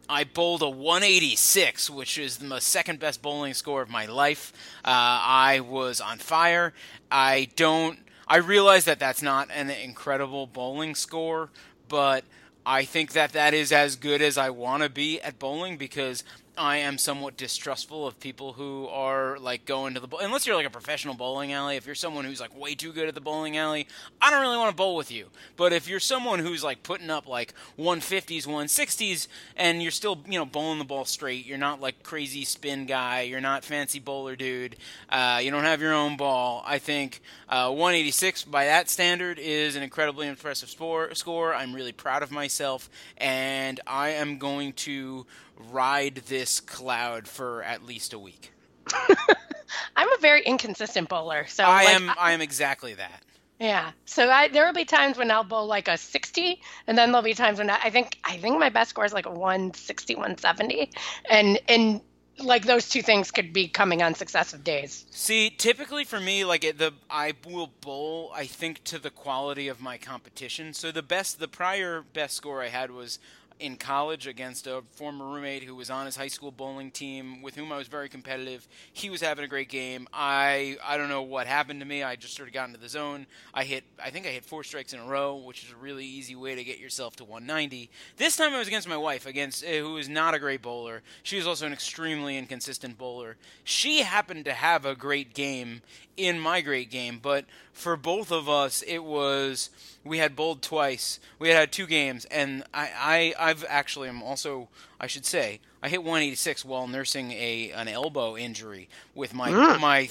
[0.08, 4.52] I bowled a 186, which is the second best bowling score of my life.
[4.84, 6.74] Uh, I was on fire.
[7.10, 7.98] I don't.
[8.26, 11.50] I realize that that's not an incredible bowling score,
[11.88, 12.24] but
[12.64, 16.24] I think that that is as good as I want to be at bowling because
[16.56, 20.66] I am somewhat distrustful of people who are like going to the unless you're like
[20.66, 21.76] a professional bowling alley.
[21.76, 23.88] If you're someone who's like way too good at the bowling alley,
[24.22, 25.26] I don't really want to bowl with you.
[25.56, 30.38] But if you're someone who's like putting up like 150s, 160s, and you're still you
[30.38, 34.36] know bowling the ball straight, you're not like crazy spin guy, you're not fancy bowler
[34.36, 34.76] dude,
[35.08, 36.62] uh, you don't have your own ball.
[36.64, 41.54] I think uh, 186 by that standard is an incredibly impressive score.
[41.54, 45.26] I'm really proud of myself, and I am going to
[45.70, 48.52] ride this cloud for at least a week.
[49.96, 52.10] I'm a very inconsistent bowler, so I like, am.
[52.10, 53.22] I, I am exactly that.
[53.60, 53.92] Yeah.
[54.04, 57.22] So I, there will be times when I'll bowl like a 60, and then there'll
[57.24, 60.14] be times when I, I think I think my best score is like a 160,
[60.14, 60.90] 170,
[61.30, 62.00] and and
[62.42, 65.06] like those two things could be coming on successive days.
[65.10, 69.80] See, typically for me, like the I will bowl, I think to the quality of
[69.80, 70.72] my competition.
[70.74, 73.18] So the best, the prior best score I had was
[73.60, 77.54] in college against a former roommate who was on his high school bowling team with
[77.54, 78.66] whom I was very competitive.
[78.92, 80.08] He was having a great game.
[80.12, 82.02] I I don't know what happened to me.
[82.02, 83.26] I just sort of got into the zone.
[83.52, 86.04] I hit I think I hit four strikes in a row, which is a really
[86.04, 87.90] easy way to get yourself to 190.
[88.16, 91.02] This time I was against my wife, against uh, who is not a great bowler.
[91.22, 93.36] She is also an extremely inconsistent bowler.
[93.62, 95.82] She happened to have a great game
[96.16, 99.70] in my great game, but for both of us it was
[100.04, 101.18] we had bowled twice.
[101.38, 104.68] We had had two games, and I, I I've actually am also
[105.00, 109.80] I should say I hit 186 while nursing a an elbow injury with my Mm.
[109.80, 110.10] my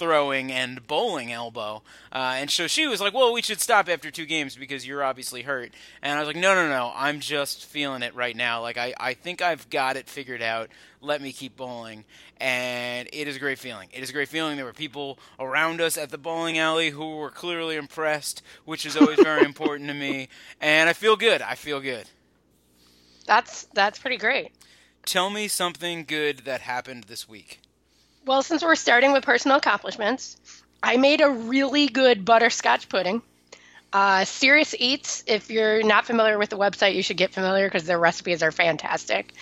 [0.00, 1.82] throwing and bowling elbow.
[2.10, 5.04] Uh, and so she was like, "Well, we should stop after two games because you're
[5.04, 6.90] obviously hurt." And I was like, "No, no, no.
[6.96, 8.62] I'm just feeling it right now.
[8.62, 10.70] Like I, I think I've got it figured out.
[11.02, 12.04] Let me keep bowling."
[12.38, 13.90] And it is a great feeling.
[13.92, 14.56] It is a great feeling.
[14.56, 18.96] There were people around us at the bowling alley who were clearly impressed, which is
[18.96, 20.28] always very important to me.
[20.60, 21.42] And I feel good.
[21.42, 22.08] I feel good.
[23.26, 24.52] That's that's pretty great.
[25.04, 27.60] Tell me something good that happened this week.
[28.26, 30.36] Well, since we're starting with personal accomplishments,
[30.82, 33.22] I made a really good butterscotch pudding.
[33.92, 37.84] Uh, Serious Eats, if you're not familiar with the website, you should get familiar because
[37.84, 39.32] their recipes are fantastic.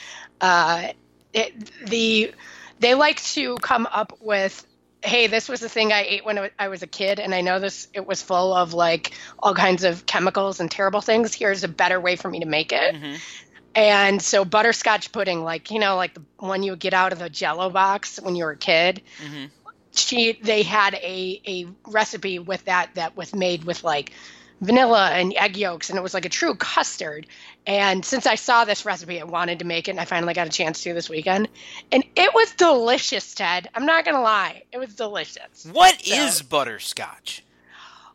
[0.40, 0.88] Uh,
[1.34, 2.32] it, the
[2.80, 4.66] they like to come up with,
[5.02, 7.58] hey, this was the thing I ate when I was a kid, and I know
[7.58, 11.34] this it was full of like all kinds of chemicals and terrible things.
[11.34, 12.94] Here's a better way for me to make it.
[12.94, 13.18] Mhm.
[13.74, 17.18] And so butterscotch pudding, like you know, like the one you would get out of
[17.18, 19.02] the Jello box when you were a kid.
[19.24, 19.46] hmm
[19.94, 24.12] She they had a a recipe with that that was made with like
[24.60, 27.26] vanilla and egg yolks, and it was like a true custard.
[27.66, 30.46] And since I saw this recipe, I wanted to make it, and I finally got
[30.48, 31.48] a chance to this weekend,
[31.92, 33.68] and it was delicious, Ted.
[33.74, 35.66] I'm not gonna lie, it was delicious.
[35.70, 37.44] What So- is butterscotch?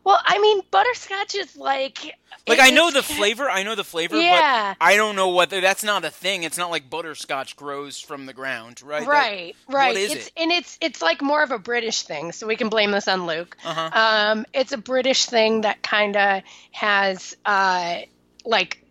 [0.04, 2.14] Well, I mean, butterscotch is like
[2.46, 4.74] Like I know the flavor, I know the flavor, Yeah.
[4.78, 6.42] but I don't know what that's not a thing.
[6.42, 9.00] It's not like butterscotch grows from the ground, right?
[9.00, 9.96] That- Right, right.
[9.96, 10.32] is it's it?
[10.36, 13.26] and it's it's like more of a British thing, so we can blame this on
[13.26, 13.56] Luke.
[13.64, 13.90] uh-huh.
[13.92, 18.00] Um, it's a British thing that kind of has uh,
[18.44, 18.84] like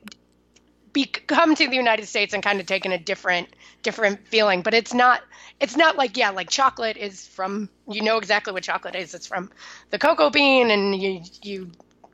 [0.93, 3.49] be- come to the United States and kind of taken a different
[3.83, 5.21] different feeling, but it's not
[5.63, 9.13] it's not like yeah, like chocolate is from you know exactly what chocolate is.
[9.13, 9.49] It's from
[9.91, 11.71] the cocoa bean, and you you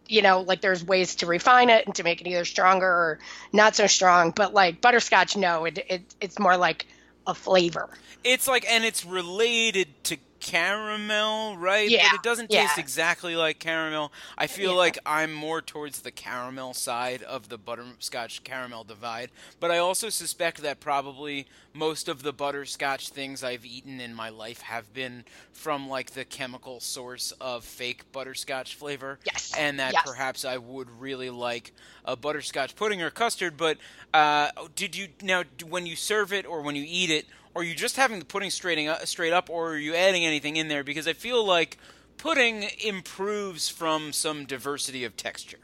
[0.07, 3.19] you know like there's ways to refine it and to make it either stronger or
[3.51, 4.31] not so strong.
[4.31, 6.85] But like butterscotch, no, it, it it's more like
[7.25, 7.89] a flavor.
[8.23, 11.91] It's like and it's related to caramel, right?
[11.91, 12.51] Yeah, But it doesn't yeah.
[12.51, 14.11] taste exactly like caramel.
[14.37, 14.75] I feel Yeah.
[14.75, 20.09] like I'm more towards the caramel side of the butterscotch caramel divide, but I also
[20.09, 25.25] suspect that probably most of the butterscotch things I've eaten in my life have been
[25.51, 29.19] from like the chemical source of fake butterscotch flavor.
[29.25, 30.03] Yes, And that yes.
[30.03, 31.73] perhaps I would really like
[32.05, 33.77] a butterscotch pudding or custard, but
[34.13, 37.75] uh, did you now when you serve it or when you eat it, are you
[37.75, 40.83] just having the pudding straight up, straight up, or are you adding anything in there?
[40.83, 41.77] Because I feel like
[42.17, 45.57] pudding improves from some diversity of texture.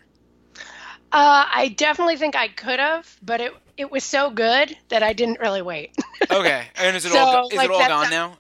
[1.12, 5.14] Uh, I definitely think I could have, but it it was so good that I
[5.14, 5.96] didn't really wait.
[6.32, 8.38] Okay, and is it So, all is like, it all gone now?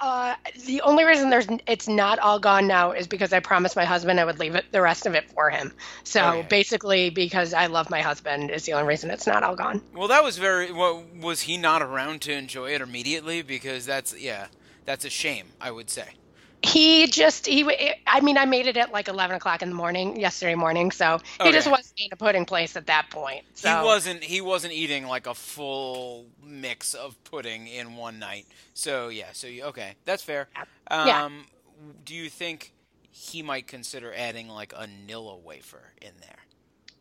[0.00, 0.34] Uh,
[0.66, 4.18] the only reason there's it's not all gone now is because I promised my husband
[4.20, 5.72] I would leave it the rest of it for him.
[6.02, 6.48] So Okay.
[6.48, 9.80] basically, because I love my husband is the only reason it's not all gone.
[9.94, 10.72] Well, that was very.
[10.72, 13.40] Well, was he not around to enjoy it immediately?
[13.42, 14.48] Because that's yeah,
[14.84, 15.46] that's a shame.
[15.60, 16.08] I would say.
[16.64, 17.64] He just he
[18.06, 21.20] i mean I made it at like eleven o'clock in the morning yesterday morning, so
[21.42, 23.44] he just wasn't in a pudding place at that point.
[23.54, 24.24] So He wasn't.
[24.24, 28.46] He wasn't eating like a full mix of pudding in one night.
[28.72, 29.28] So yeah.
[29.32, 30.48] So you, okay, that's fair.
[30.88, 31.28] Um, Yeah.
[32.04, 32.72] Do you think
[33.10, 36.38] he might consider adding like a Nilla wafer in there?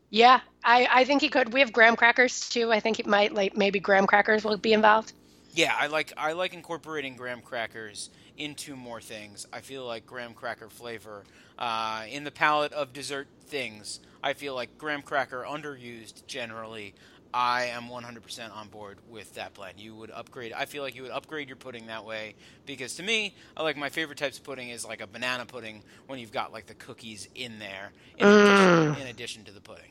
[0.09, 1.53] yeah, I I think he could.
[1.53, 2.71] We have graham crackers too.
[2.71, 5.13] I think it might like maybe graham crackers will be involved.
[5.51, 9.47] Yeah, I like I like incorporating graham crackers into more things.
[9.51, 11.23] I feel like graham cracker flavor
[11.57, 13.99] uh, in the palette of dessert things.
[14.23, 16.95] I feel like graham cracker underused generally.
[17.33, 19.73] I am 100% on board with that plan.
[19.77, 20.53] You would upgrade.
[20.53, 22.35] I feel like you would upgrade your pudding that way
[22.67, 25.81] because to me, I like my favorite types of pudding is like a banana pudding
[26.05, 29.89] when you've got like the cookies in there in, addition, in addition to the pudding.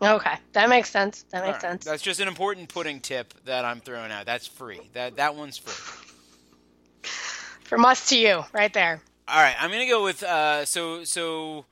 [0.00, 1.24] Okay, that makes sense.
[1.30, 1.62] That makes right.
[1.62, 1.84] sense.
[1.84, 4.26] That's just an important pudding tip that I'm throwing out.
[4.26, 4.88] That's free.
[4.94, 6.07] That that one's free.
[7.68, 9.02] From us to you, right there.
[9.28, 11.66] All right, I'm gonna go with uh, so so.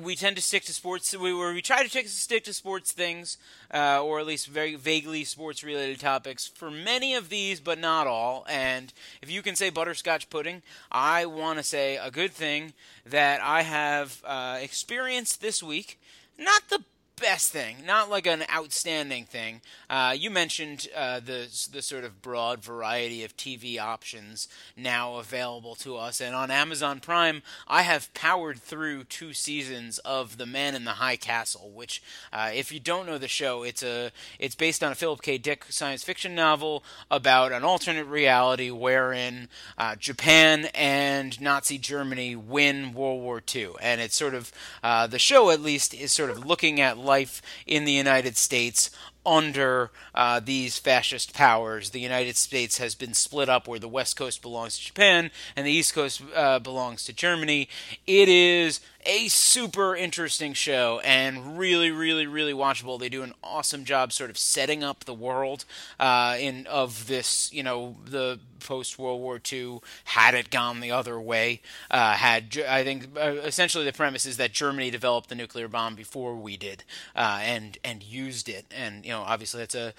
[0.00, 1.16] We tend to stick to sports.
[1.16, 3.38] We we try to take, stick to sports things,
[3.74, 8.46] uh, or at least very vaguely sports-related topics for many of these, but not all.
[8.48, 12.72] And if you can say butterscotch pudding, I want to say a good thing
[13.04, 15.98] that I have uh, experienced this week.
[16.38, 16.84] Not the
[17.16, 19.60] best thing, not like an outstanding thing.
[19.88, 25.74] Uh, you mentioned uh, the the sort of broad variety of TV options now available
[25.76, 30.74] to us, and on Amazon Prime, I have powered through two seasons of The Man
[30.74, 31.70] in the High Castle.
[31.70, 35.22] Which, uh, if you don't know the show, it's a it's based on a Philip
[35.22, 35.38] K.
[35.38, 39.48] Dick science fiction novel about an alternate reality wherein
[39.78, 45.18] uh, Japan and Nazi Germany win World War II, and it's sort of uh, the
[45.18, 48.90] show at least is sort of looking at life in the United States
[49.26, 51.90] under uh, these fascist powers.
[51.90, 55.66] The United States has been split up where the West Coast belongs to Japan and
[55.66, 57.68] the East Coast uh, belongs to Germany.
[58.06, 62.98] It is a super interesting show and really, really, really watchable.
[62.98, 65.64] They do an awesome job sort of setting up the world
[66.00, 69.80] uh, in of this, you know, the post World War II.
[70.04, 74.36] Had it gone the other way, uh, had I think uh, essentially the premise is
[74.38, 79.04] that Germany developed the nuclear bomb before we did, uh, and and used it, and
[79.04, 79.94] you know, obviously that's a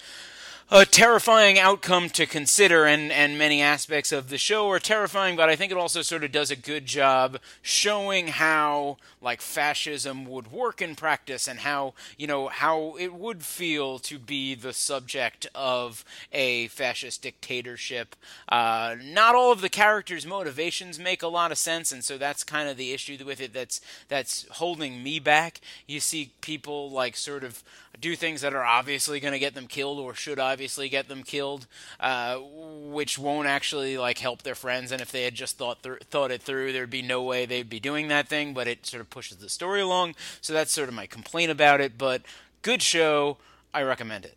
[0.68, 5.48] a terrifying outcome to consider, and, and many aspects of the show are terrifying, but
[5.48, 10.50] I think it also sort of does a good job showing how like fascism would
[10.50, 15.46] work in practice and how you know how it would feel to be the subject
[15.54, 18.14] of a fascist dictatorship.
[18.48, 22.44] Uh, not all of the characters' motivations make a lot of sense, and so that's
[22.44, 23.52] kind of the issue with it.
[23.52, 25.60] That's that's holding me back.
[25.86, 27.62] You see people like sort of
[28.00, 31.22] do things that are obviously going to get them killed or should obviously get them
[31.22, 31.66] killed,
[32.00, 34.92] uh, which won't actually like help their friends.
[34.92, 37.70] And if they had just thought th- thought it through, there'd be no way they'd
[37.70, 38.54] be doing that thing.
[38.54, 40.14] But it sort of pushes the story along.
[40.40, 41.98] So that's sort of my complaint about it.
[41.98, 42.22] But
[42.62, 43.38] good show.
[43.74, 44.36] I recommend it.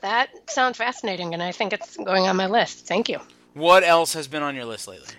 [0.00, 2.86] That sounds fascinating, and I think it's going on my list.
[2.86, 3.20] Thank you.
[3.54, 5.14] What else has been on your list lately?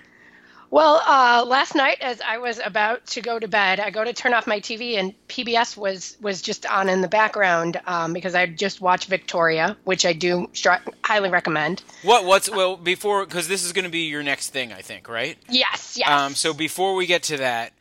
[0.74, 4.12] Well, uh, last night as I was about to go to bed, I go to
[4.12, 8.34] turn off my TV and PBS was was just on in the background um, because
[8.34, 11.84] I just watched Victoria, which I do stri- highly recommend.
[12.02, 15.08] What what's well before because this is going to be your next thing, I think,
[15.08, 15.38] right?
[15.48, 16.10] Yes, yes.
[16.10, 17.74] Um, so before we get to that,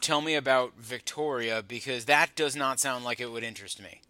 [0.00, 4.02] tell me about Victoria because that does not sound like it would interest me.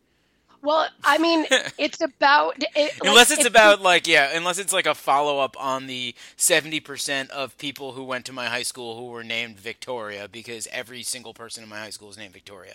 [0.63, 1.47] Well, I mean,
[1.79, 5.57] it's about it, unless it's, it's about like yeah, unless it's like a follow up
[5.59, 9.59] on the seventy percent of people who went to my high school who were named
[9.59, 12.75] Victoria because every single person in my high school is named Victoria.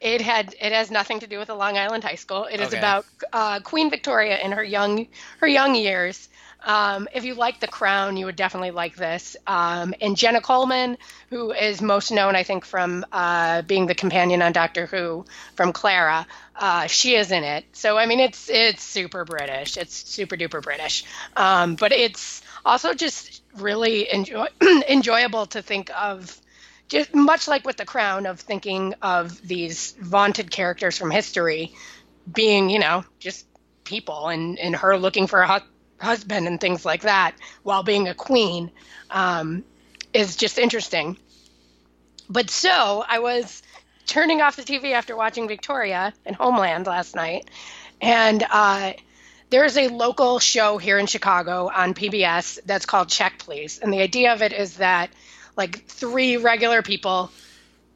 [0.00, 2.44] It had it has nothing to do with the Long Island High School.
[2.44, 2.78] It is okay.
[2.78, 5.08] about uh, Queen Victoria in her young
[5.38, 6.28] her young years
[6.64, 9.36] um, if you like The Crown, you would definitely like this.
[9.46, 10.98] Um, and Jenna Coleman,
[11.30, 15.72] who is most known, I think, from uh, being the companion on Doctor Who from
[15.72, 17.64] Clara, uh, she is in it.
[17.72, 19.76] So I mean, it's it's super British.
[19.76, 21.04] It's super duper British.
[21.36, 24.48] Um, but it's also just really enjoy-
[24.88, 26.40] enjoyable to think of.
[26.88, 31.72] Just much like with The Crown, of thinking of these vaunted characters from history
[32.32, 33.44] being, you know, just
[33.82, 35.62] people, and and her looking for a
[35.98, 38.70] husband and things like that while being a queen
[39.10, 39.64] um,
[40.12, 41.16] is just interesting.
[42.28, 43.62] But so I was
[44.06, 47.48] turning off the TV after watching Victoria and Homeland last night,
[48.00, 48.92] and uh,
[49.50, 54.00] there's a local show here in Chicago on PBS that's called Check Please, and the
[54.00, 55.10] idea of it is that
[55.56, 57.30] like three regular people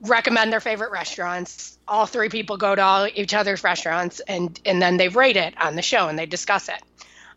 [0.02, 1.76] recommend their favorite restaurants.
[1.86, 5.60] All three people go to all each other's restaurants, and and then they rate it
[5.60, 6.80] on the show and they discuss it.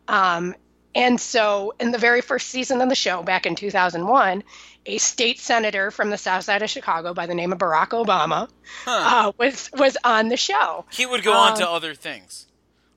[0.08, 0.56] Um,
[0.96, 4.44] and so, in the very first season of the show, back in 2001,
[4.86, 8.50] a state senator from the south side of Chicago by the name of Barack Obama
[8.86, 9.30] huh.
[9.30, 10.86] uh, was was on the show.
[10.92, 12.48] He would go um, on to um, other things.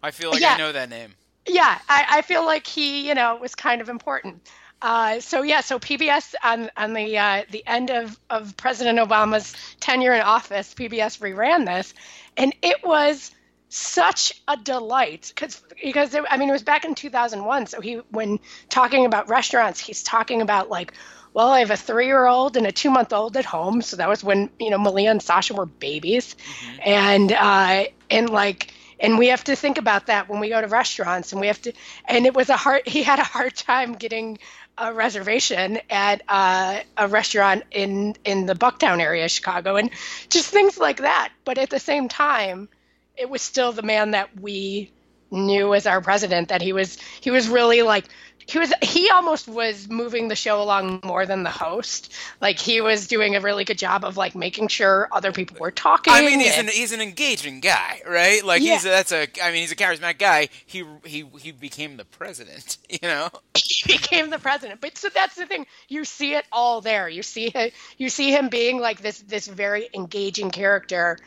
[0.02, 1.14] I feel like yeah, I know that name.
[1.46, 4.48] Yeah, I, I, feel like he, you know, was kind of important.
[4.82, 9.54] Uh, so yeah, so PBS on on the uh, the end of of President Obama's
[9.80, 11.94] tenure in office, PBS reran this,
[12.36, 13.30] and it was
[13.76, 17.96] such a delight because because it, I mean it was back in 2001 so he
[18.10, 20.94] when talking about restaurants he's talking about like
[21.34, 24.70] well I have a 3-year-old and a 2-month-old at home so that was when you
[24.70, 26.80] know Malia and Sasha were babies mm-hmm.
[26.84, 30.68] and uh and like and we have to think about that when we go to
[30.68, 31.74] restaurants and we have to
[32.06, 34.38] and it was a hard he had a hard time getting
[34.78, 39.90] a reservation at uh, a restaurant in in the Bucktown area of Chicago and
[40.30, 42.70] just things like that but at the same time
[43.16, 44.90] it was still the man that we
[45.30, 48.04] knew as our president that he was he was really like
[48.48, 52.12] he was he almost was moving the show along more than the host.
[52.40, 55.72] Like he was doing a really good job of like making sure other people were
[55.72, 56.12] talking.
[56.12, 58.44] I mean, he's and- an he's an engaging guy, right?
[58.44, 58.74] Like Yeah.
[58.74, 60.48] he's a, that's a I mean, he's a charismatic guy.
[60.64, 63.30] He he he became the president, you know.
[63.56, 64.80] he became the president.
[64.80, 65.66] But so that's the thing.
[65.88, 67.08] You see it all there.
[67.08, 67.74] You see it.
[67.98, 71.18] You see him being like this this very engaging character,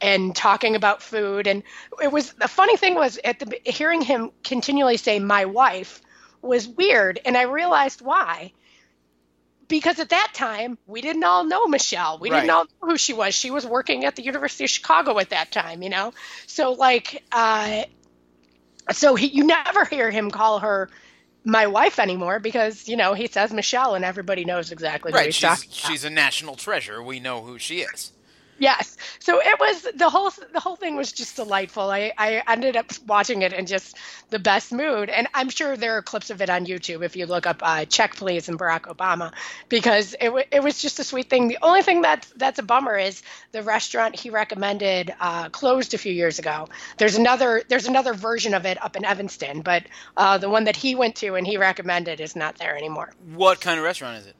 [0.00, 1.46] and talking about food.
[1.46, 1.62] And
[2.02, 6.00] it was the funny thing was at the hearing him continually say "my wife"
[6.42, 8.52] was weird, and I realized why.
[9.68, 12.18] Because at that time we didn't all know Michelle.
[12.18, 13.34] We didn't all know who she was.
[13.34, 16.14] She was working at the University of Chicago at that time, you know.
[16.46, 17.82] So like, uh,
[18.92, 20.88] so he, you never hear him call her
[21.44, 25.26] my wife anymore because you know he says Michelle and everybody knows exactly who Right?
[25.26, 25.90] he's She's talking about.
[25.90, 27.02] she's a national treasure.
[27.02, 28.12] We know who she is.
[28.58, 28.96] Yes.
[29.20, 31.90] So it was the whole the whole thing was just delightful.
[31.90, 33.96] I I ended up watching it in just
[34.30, 37.26] the best mood, and I'm sure there are clips of it on YouTube if you
[37.26, 39.32] look up uh, "Check Please" and Barack Obama,
[39.68, 41.48] because it wa it was just a sweet thing.
[41.48, 45.98] The only thing that's that's a bummer is the restaurant he recommended uh, closed a
[45.98, 46.68] few years ago.
[46.96, 49.84] There's another there's another version of it up in Evanston, but
[50.16, 53.12] uh, the one that he went to and he recommended is not there anymore.
[53.34, 54.36] What kind of restaurant is it?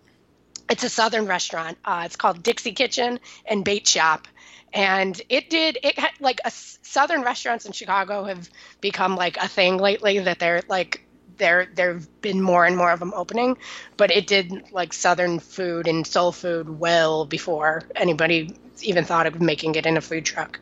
[0.68, 1.78] It's a southern restaurant.
[1.84, 4.28] Uh, it's called Dixie Kitchen and Bait Shop.
[4.72, 8.50] And it did it had like a southern restaurants in Chicago have
[8.80, 11.04] become like a thing lately that they're like
[11.38, 13.56] there there've been more and more of them opening,
[13.96, 19.40] but it did like southern food and soul food well before anybody even thought of
[19.40, 20.60] making it in a food truck.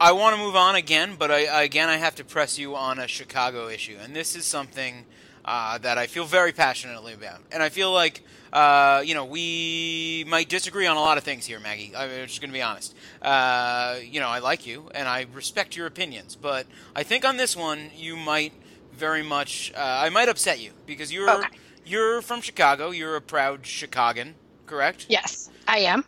[0.00, 2.98] I want to move on again, but I again I have to press you on
[2.98, 5.06] a Chicago issue, and this is something
[5.44, 8.22] uh, that I feel very passionately about, and I feel like
[8.52, 11.92] uh, you know we might disagree on a lot of things here, Maggie.
[11.96, 12.94] I'm just going to be honest.
[13.20, 17.36] Uh, you know, I like you and I respect your opinions, but I think on
[17.36, 18.52] this one you might
[18.92, 21.48] very much uh, I might upset you because you're Okay.
[21.84, 22.90] you're from Chicago.
[22.90, 24.34] You're a proud Chicagan,
[24.66, 25.06] correct?
[25.08, 26.04] Yes, I am.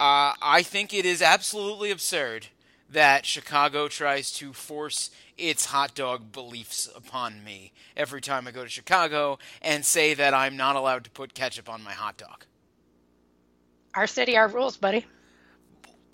[0.00, 2.46] Uh, I think it is absolutely absurd
[2.92, 8.62] that Chicago tries to force its hot dog beliefs upon me every time I go
[8.62, 12.44] to Chicago and say that I'm not allowed to put ketchup on my hot dog.
[13.94, 15.06] Our city, our rules, buddy.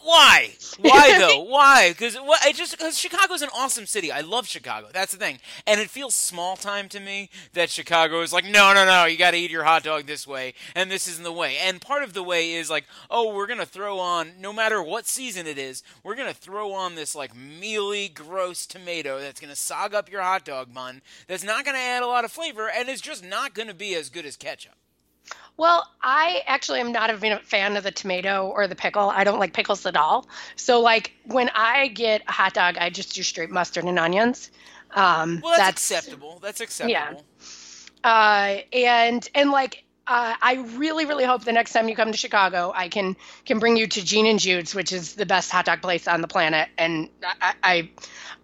[0.02, 0.52] Why?
[0.78, 1.42] Why though?
[1.42, 1.90] Why?
[1.90, 2.40] Because what?
[2.44, 4.10] I just because Chicago's an awesome city.
[4.12, 4.88] I love Chicago.
[4.92, 8.72] That's the thing, and it feels small time to me that Chicago is like, no,
[8.72, 9.04] no, no.
[9.04, 11.56] You got to eat your hot dog this way, and this isn't the way.
[11.58, 15.06] And part of the way is like, oh, we're gonna throw on, no matter what
[15.06, 19.94] season it is, we're gonna throw on this like mealy, gross tomato that's gonna sog
[19.94, 21.02] up your hot dog bun.
[21.26, 24.08] That's not gonna add a lot of flavor, and it's just not gonna be as
[24.08, 24.74] good as ketchup.
[25.56, 29.10] Well, I actually am not a fan- of the tomato or the pickle.
[29.10, 30.28] I don't like pickles at all.
[30.54, 34.50] So, like, when I get a hot dog, I just do straight mustard and onions.
[34.92, 36.38] Um, Well, that's, acceptable.
[36.40, 37.24] That's acceptable.
[38.04, 42.16] Uh, and and like, uh, I really, really hope the next time you come to
[42.18, 45.64] Chicago, I can can bring you to Gene and Jude's, which is the best hot
[45.64, 46.68] dog place on the planet.
[46.78, 47.10] And
[47.42, 47.90] I, I,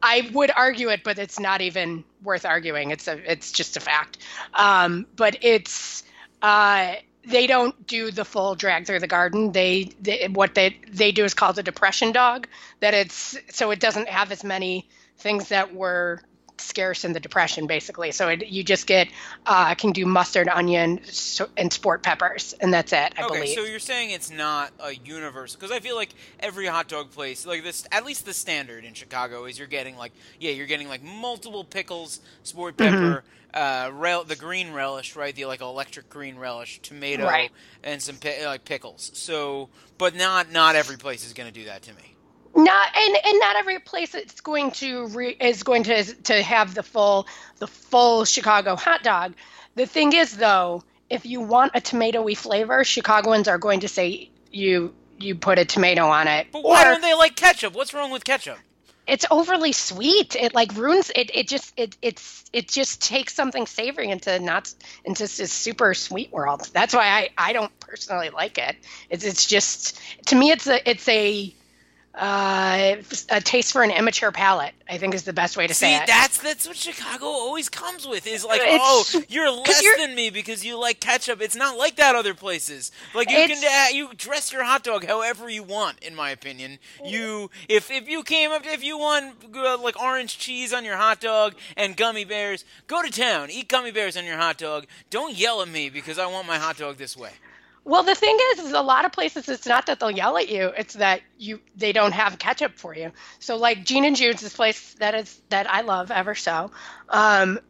[0.02, 2.90] I would argue it, but it's not even worth arguing.
[2.90, 4.18] It's a, it's just a fact.
[4.52, 6.02] Um, but it's,
[6.44, 9.52] uh, they don't do the full drag through the garden.
[9.52, 12.48] They, they what they they do is called a depression dog.
[12.80, 14.86] That it's so it doesn't have as many
[15.16, 16.20] things that were
[16.58, 19.08] scarce in the depression basically so it, you just get
[19.46, 23.48] uh can do mustard onion so, and sport peppers and that's it i okay, believe
[23.58, 27.44] so you're saying it's not a universal because I feel like every hot dog place,
[27.46, 30.88] like this, at least the standard in Chicago is you're getting like, yeah, you're getting
[30.88, 32.94] like multiple pickles, sport Mm-hmm.
[32.94, 35.34] pepper, uh, rel- the green relish, right?
[35.34, 37.50] The like electric green relish, tomato, Right.
[37.82, 39.10] and some pi- like pickles.
[39.14, 42.13] So, but not not every place is going to do that to me.
[42.56, 46.74] Not and and not every place it's going to re, is going to to have
[46.74, 47.26] the full
[47.58, 49.34] the full chicago hot dog
[49.74, 54.30] the thing is though if you want a tomatoey flavor chicagoans are going to say
[54.52, 57.74] you you put a tomato on it But why Or- don't they like ketchup?
[57.74, 58.58] What's wrong with ketchup?
[59.06, 60.34] it's overly sweet.
[60.34, 61.30] It like ruins it.
[61.34, 64.72] It just it it's it just takes something savory into not
[65.04, 66.68] into this super sweet world.
[66.72, 68.76] That's why I I don't personally like it.
[69.10, 71.54] It's it's just to me it's a it's a
[72.16, 72.96] uh,
[73.30, 74.72] a taste for an immature palate.
[74.88, 76.00] I think is the best way to See, say it.
[76.00, 78.26] See, that's that's what Chicago always comes with.
[78.26, 81.40] Is like, It's- oh, you're less you're- than me because you like ketchup.
[81.40, 82.92] It's not like that other places.
[83.14, 86.00] Like you can uh, you dress your hot dog however you want.
[86.00, 90.38] In my opinion, you if if you came up if you want uh, like orange
[90.38, 94.24] cheese on your hot dog and gummy bears, go to town, eat gummy bears on
[94.24, 94.86] your hot dog.
[95.10, 97.30] Don't yell at me because I want my hot dog this way.
[97.84, 100.48] Well, the thing is, is a lot of places it's not that they'll yell at
[100.48, 103.12] you; it's that you they don't have ketchup for you.
[103.40, 106.70] So, like Gene and Jude's, this place that is that I love ever so.
[107.10, 107.60] Um,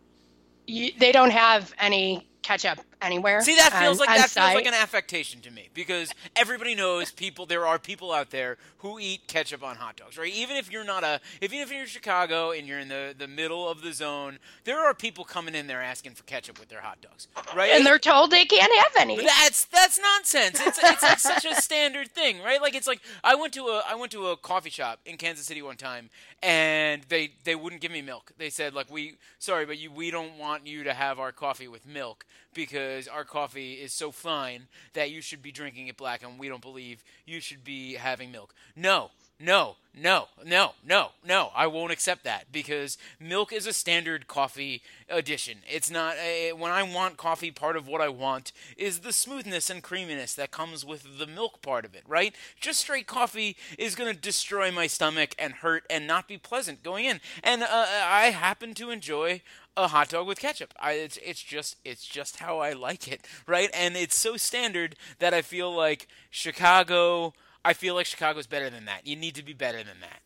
[0.66, 3.40] you, they don't have any ketchup anywhere.
[3.42, 7.46] See, that feels like that feels like an affectation to me because everybody knows people.
[7.46, 10.32] There are people out there who eat ketchup on hot dogs, right?
[10.32, 13.28] Even if you're not a, even if you're in Chicago and you're in the the
[13.28, 16.80] middle of the zone, there are people coming in there asking for ketchup with their
[16.80, 17.70] hot dogs, right?
[17.70, 19.22] and they're told they can't have any.
[19.24, 20.60] That's that's nonsense.
[20.60, 22.60] It's it's like such a standard thing, right?
[22.60, 25.46] Like it's like I went to a I went to a coffee shop in Kansas
[25.46, 26.10] City one time,
[26.42, 28.32] and they they wouldn't give me milk.
[28.38, 31.68] They said like we sorry, but you we don't want you to have our coffee
[31.68, 36.22] with milk because our coffee is so fine that you should be drinking it black,
[36.22, 38.54] and we don't believe you should be having milk.
[38.76, 39.10] No,
[39.40, 41.50] no, no, no, no, no.
[41.54, 45.58] I won't accept that because milk is a standard coffee addition.
[45.68, 47.50] It's not uh, when I want coffee.
[47.50, 51.62] Part of what I want is the smoothness and creaminess that comes with the milk
[51.62, 52.02] part of it.
[52.08, 52.34] Right?
[52.60, 56.82] Just straight coffee is going to destroy my stomach and hurt and not be pleasant
[56.82, 57.20] going in.
[57.42, 59.42] And uh, I happen to enjoy
[59.76, 60.74] a hot dog with ketchup.
[60.80, 63.70] I, it's it's just it's just how I like it, right?
[63.74, 67.34] And it's so standard that I feel like Chicago.
[67.64, 69.06] I feel like Chicago's better than that.
[69.06, 70.20] You need to be better than that.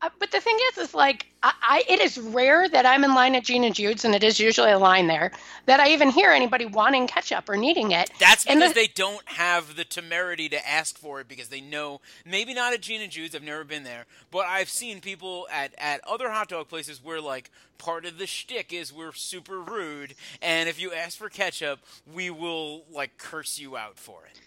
[0.00, 3.14] Uh, but the thing is, is like I, I, it is rare that I'm in
[3.14, 5.30] line at Gene and Jude's, and it is usually a line there
[5.66, 8.10] that I even hear anybody wanting ketchup or needing it.
[8.18, 11.60] That's And because the- they don't have the temerity to ask for it because they
[11.60, 13.36] know maybe not at Gene and Jude's.
[13.36, 17.20] I've never been there, but I've seen people at at other hot dog places where
[17.20, 21.78] like part of the shtick is we're super rude, and if you ask for ketchup,
[22.12, 24.40] we will like curse you out for it.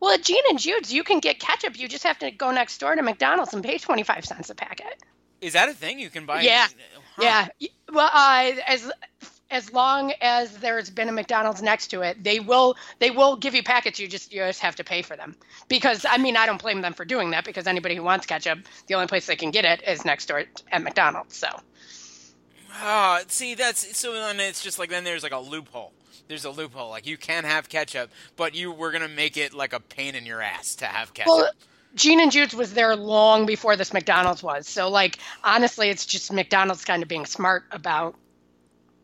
[0.00, 1.78] Well, at Gene and Jude's, you can get ketchup.
[1.78, 5.02] You just have to go next door to McDonald's and pay 25 cents a packet.
[5.40, 6.42] Is that a thing you can buy?
[6.42, 6.66] Yeah.
[7.16, 7.48] Huh.
[7.58, 7.68] Yeah.
[7.92, 8.90] Well, uh, as
[9.50, 13.54] as long as there's been a McDonald's next to it, they will they will give
[13.54, 14.00] you packets.
[14.00, 15.36] You just you just have to pay for them.
[15.68, 17.44] Because I mean, I don't blame them for doing that.
[17.44, 20.44] Because anybody who wants ketchup, the only place they can get it is next door
[20.72, 21.36] at McDonald's.
[21.36, 21.48] So
[22.78, 24.12] Ah, see, that's so.
[24.12, 25.92] Then it's just like then there's like a loophole.
[26.28, 26.90] There's a loophole.
[26.90, 30.26] Like you can have ketchup, but you we're gonna make it like a pain in
[30.26, 31.28] your ass to have ketchup.
[31.28, 31.50] well.
[31.94, 34.68] Gene and Jude's was there long before this McDonald's was.
[34.68, 38.16] So, like, honestly, it's just McDonald's kind of being smart about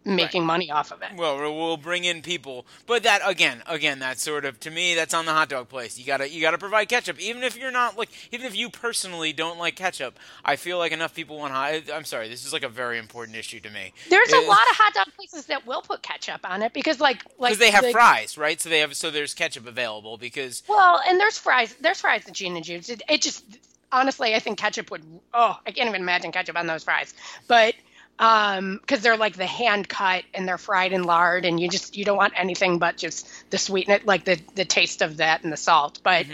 [0.05, 1.09] making money off of it.
[1.17, 5.15] Well, we'll- bring in people, but that again, again, that's sort of to me, that's
[5.15, 5.99] on the hot dog place.
[5.99, 9.33] You gotta, you gotta provide ketchup, even if you're not like, even if you personally
[9.33, 10.19] don't like ketchup.
[10.45, 11.75] I feel like enough people want hot.
[11.75, 13.93] Uh, I'm sorry, this is like a very important issue to me.
[14.11, 17.25] There's a lot of hot dog places that will put ketchup on it because, like,
[17.39, 18.61] like because they have the- fries, right?
[18.61, 21.75] So they have, so there's ketchup available because Well, and there's fries.
[21.81, 22.91] There's fries at Gene and Jude's.
[22.91, 23.45] It, it just
[23.91, 25.05] honestly, I think ketchup would.
[25.35, 27.15] Oh, I can't even imagine ketchup on those fries.
[27.49, 27.75] But
[28.23, 31.97] um, because they're like the hand cut and they're fried in lard, and you just
[31.97, 35.53] you don't want anything but just the sweetness, like the the taste of that and
[35.53, 35.99] the salt.
[36.05, 36.27] But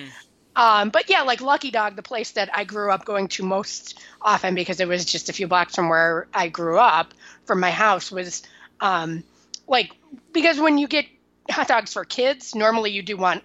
[0.55, 3.99] um, but yeah, like Lucky Dog, the place that I grew up going to most
[4.20, 7.14] often because it was just a few blocks from where I grew up
[7.47, 8.43] from my house was
[8.80, 9.24] um,
[9.66, 9.97] like
[10.34, 11.07] because when you get
[11.51, 13.43] hot dogs for kids, normally you do want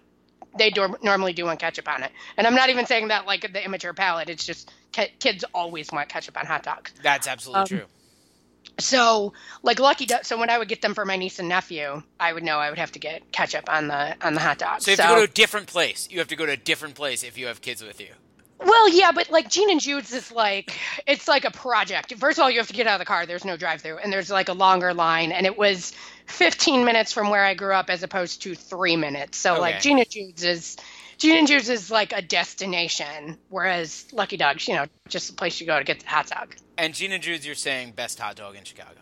[0.57, 2.11] they do, normally do want ketchup on it.
[2.35, 4.29] And I'm not even saying that like the immature palate.
[4.29, 6.91] It's just ki- kids always want ketchup on hot dogs.
[7.01, 7.85] that's absolutely Um, true.
[8.79, 10.07] So like Lucky.
[10.23, 12.69] So when I would get them for my niece and nephew, I would know I
[12.69, 14.81] would have to get ketchup on the on the hot dog.
[14.81, 16.07] So you have to go to a different place.
[16.09, 18.09] You have to go to a different place if you have kids with you.
[18.65, 22.13] Well, yeah, but like Gene and Jude's is like it's like a project.
[22.15, 23.25] First of all, you have to get out of the car.
[23.25, 25.91] There's no drive-through, and there's like a longer line, and it was
[26.27, 29.37] 15 minutes from where I grew up as opposed to three minutes.
[29.37, 29.61] So Okay.
[29.61, 30.77] like Gene and Jude's is
[31.17, 35.59] Gene and Jude's is like a destination, whereas Lucky Dog's, you know, just a place
[35.59, 36.55] you go to get the hot dog.
[36.77, 38.99] And Gene and Jude's, you're saying best hot dog in Chicago.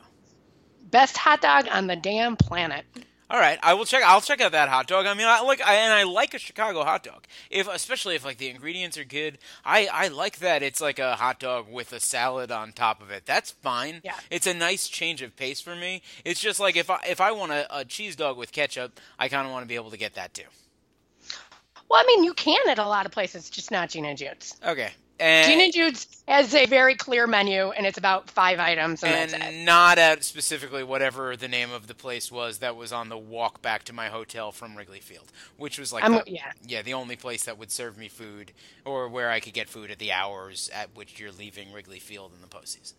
[0.90, 2.86] Best hot dog on the damn planet.
[3.32, 4.04] All right, I will check.
[4.04, 5.06] I'll check out that hot dog.
[5.06, 7.28] I mean, I like, I, and I like a Chicago hot dog.
[7.50, 10.62] If, especially if like the ingredients are good, I, I like that.
[10.62, 13.26] It's like a hot dog with a salad on top of it.
[13.26, 14.02] That's fine.
[14.04, 14.16] Yeah.
[14.30, 16.02] it's a nice change of pace for me.
[16.26, 19.30] It's just like if I, if I want a, a cheese dog with ketchup, I
[19.30, 20.44] kind of want to be able to get that too.
[21.92, 24.56] Well, I mean, you can at a lot of places, just not Gene and Jude's.
[24.66, 29.04] Okay, and Gene and Jude's has a very clear menu, and it's about five items,
[29.04, 29.42] and, that's it.
[29.42, 33.18] and not at specifically whatever the name of the place was that was on the
[33.18, 36.54] walk back to my hotel from Wrigley Field, which was like the, yeah.
[36.66, 38.54] yeah the only place that would serve me food
[38.86, 42.32] or where I could get food at the hours at which you're leaving Wrigley Field
[42.34, 42.94] in the postseason.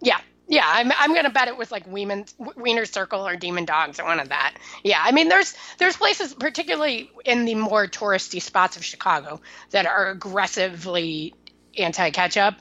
[0.00, 0.18] Yeah,
[0.48, 0.64] yeah.
[0.66, 4.20] I'm I'm gonna bet it was like Wieman, Wiener Circle or Demon Dogs or one
[4.20, 4.54] of that.
[4.82, 9.40] Yeah, I mean, there's there's places, particularly in the more touristy spots of Chicago,
[9.70, 11.34] that are aggressively
[11.78, 12.56] anti-ketchup.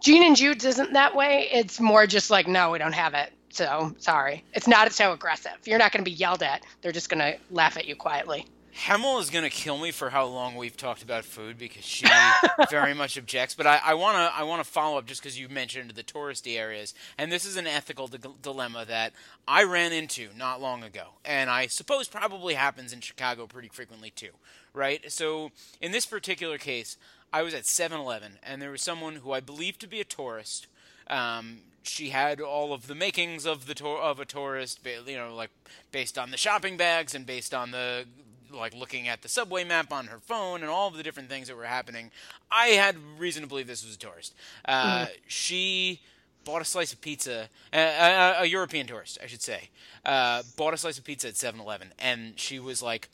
[0.00, 1.48] Gene and Jude's isn't that way.
[1.52, 3.32] It's more just like, no, we don't have it.
[3.50, 5.56] So sorry, it's not so aggressive.
[5.64, 6.62] You're not going to be yelled at.
[6.82, 8.46] They're just going to laugh at you quietly.
[8.76, 12.06] Hemal is gonna kill me for how long we've talked about food because she
[12.70, 13.54] very much objects.
[13.54, 16.92] But I, I wanna I wanna follow up just because you mentioned the touristy areas,
[17.16, 19.14] and this is an ethical di- dilemma that
[19.48, 24.10] I ran into not long ago, and I suppose probably happens in Chicago pretty frequently
[24.10, 24.32] too,
[24.74, 25.10] right?
[25.10, 26.98] So in this particular case,
[27.32, 30.68] I was at 7-Eleven, and there was someone who I believed to be a tourist.
[31.08, 35.34] Um, she had all of the makings of the tour of a tourist, you know,
[35.34, 35.50] like
[35.92, 38.06] based on the shopping bags and based on the
[38.50, 41.48] like looking at the subway map on her phone and all of the different things
[41.48, 42.10] that were happening.
[42.50, 44.34] I had reason to believe this was a tourist.
[44.64, 45.08] Uh, mm.
[45.26, 46.00] She
[46.44, 49.70] bought a slice of pizza, uh, a, a, European tourist, I should say,
[50.04, 53.10] uh, bought a slice of pizza at 7-Eleven, and she was like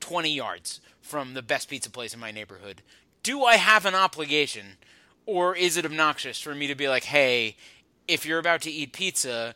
[0.00, 2.82] 20 yards from the best pizza place in my neighborhood.
[3.22, 4.76] Do I have an obligation,
[5.24, 7.56] or is it obnoxious for me to be like, hey,
[8.08, 9.54] if you're about to eat pizza,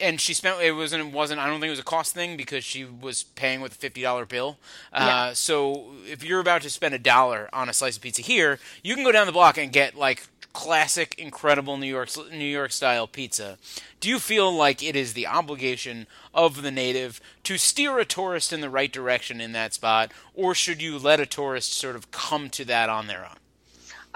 [0.00, 2.36] and she spent it wasn't it wasn't I don't think it was a cost thing
[2.36, 4.58] because she was paying with a fifty dollar bill.
[4.92, 5.32] Uh, yeah.
[5.32, 8.94] So if you're about to spend a dollar on a slice of pizza here, you
[8.94, 13.06] can go down the block and get like classic, incredible New York New York style
[13.06, 13.58] pizza.
[14.00, 18.52] Do you feel like it is the obligation of the native to steer a tourist
[18.52, 22.10] in the right direction in that spot, or should you let a tourist sort of
[22.10, 23.36] come to that on their own?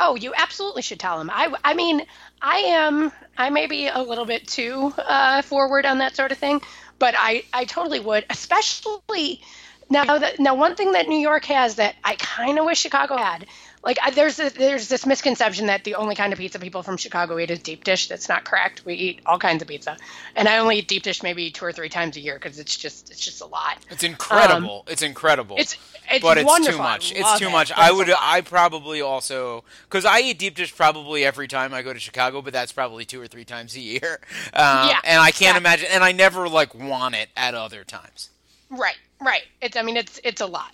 [0.03, 1.31] Oh, you absolutely should tell them.
[1.31, 2.07] I, I mean,
[2.41, 6.39] I am I may be a little bit too uh, forward on that sort of
[6.39, 6.63] thing,
[6.99, 9.43] but I I totally would, especially
[9.91, 13.17] now that now one thing that New York has that I kind of wish Chicago
[13.17, 13.47] had
[13.83, 16.99] like I, there's a, there's this misconception that the only kind of pizza people from
[16.99, 18.09] Chicago eat is deep dish.
[18.09, 18.85] That's not correct.
[18.85, 19.97] We eat all kinds of pizza,
[20.37, 22.77] and I only eat deep dish maybe two or three times a year because it's
[22.77, 23.79] just it's just a lot.
[23.89, 24.85] It's incredible.
[24.87, 25.57] Um, it's incredible.
[25.59, 25.79] It's
[26.11, 27.13] it's but it's too much.
[27.15, 27.53] It's too it.
[27.53, 27.73] much.
[27.73, 31.95] I would I probably also because I eat deep dish probably every time I go
[31.95, 34.21] to Chicago, but that's probably two or three times a year.
[34.53, 38.31] Um, yeah, and I can't imagine, and I never like want it at other times.
[38.69, 39.45] Right, right.
[39.63, 40.73] It's I mean it's it's a lot.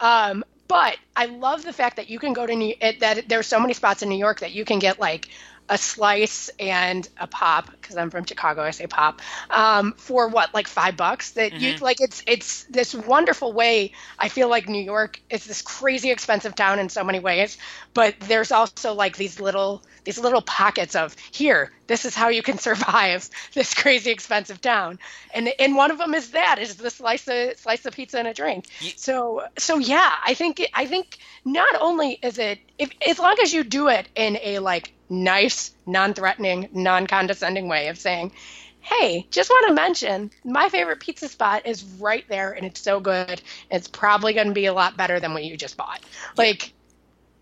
[0.00, 3.60] Um, but I love the fact that you can go to New that there's so
[3.60, 5.28] many spots in New York that you can get like
[5.68, 8.62] a slice and a pop because I'm from Chicago.
[8.62, 11.32] I say pop um, for what like five bucks.
[11.32, 11.62] That mm-hmm.
[11.62, 13.92] you like it's it's this wonderful way.
[14.18, 17.58] I feel like New York is this crazy expensive town in so many ways,
[17.94, 21.72] but there's also like these little these little pockets of here.
[21.86, 24.98] This is how you can survive this crazy expensive town,
[25.34, 28.28] and and one of them is that is the slice of slice of pizza and
[28.28, 28.66] a drink.
[28.96, 33.52] So so yeah, I think I think not only is it if as long as
[33.52, 38.32] you do it in a like nice, non threatening, non condescending way of saying,
[38.80, 43.00] hey, just want to mention my favorite pizza spot is right there and it's so
[43.00, 43.42] good.
[43.70, 46.00] It's probably going to be a lot better than what you just bought.
[46.36, 46.72] Like,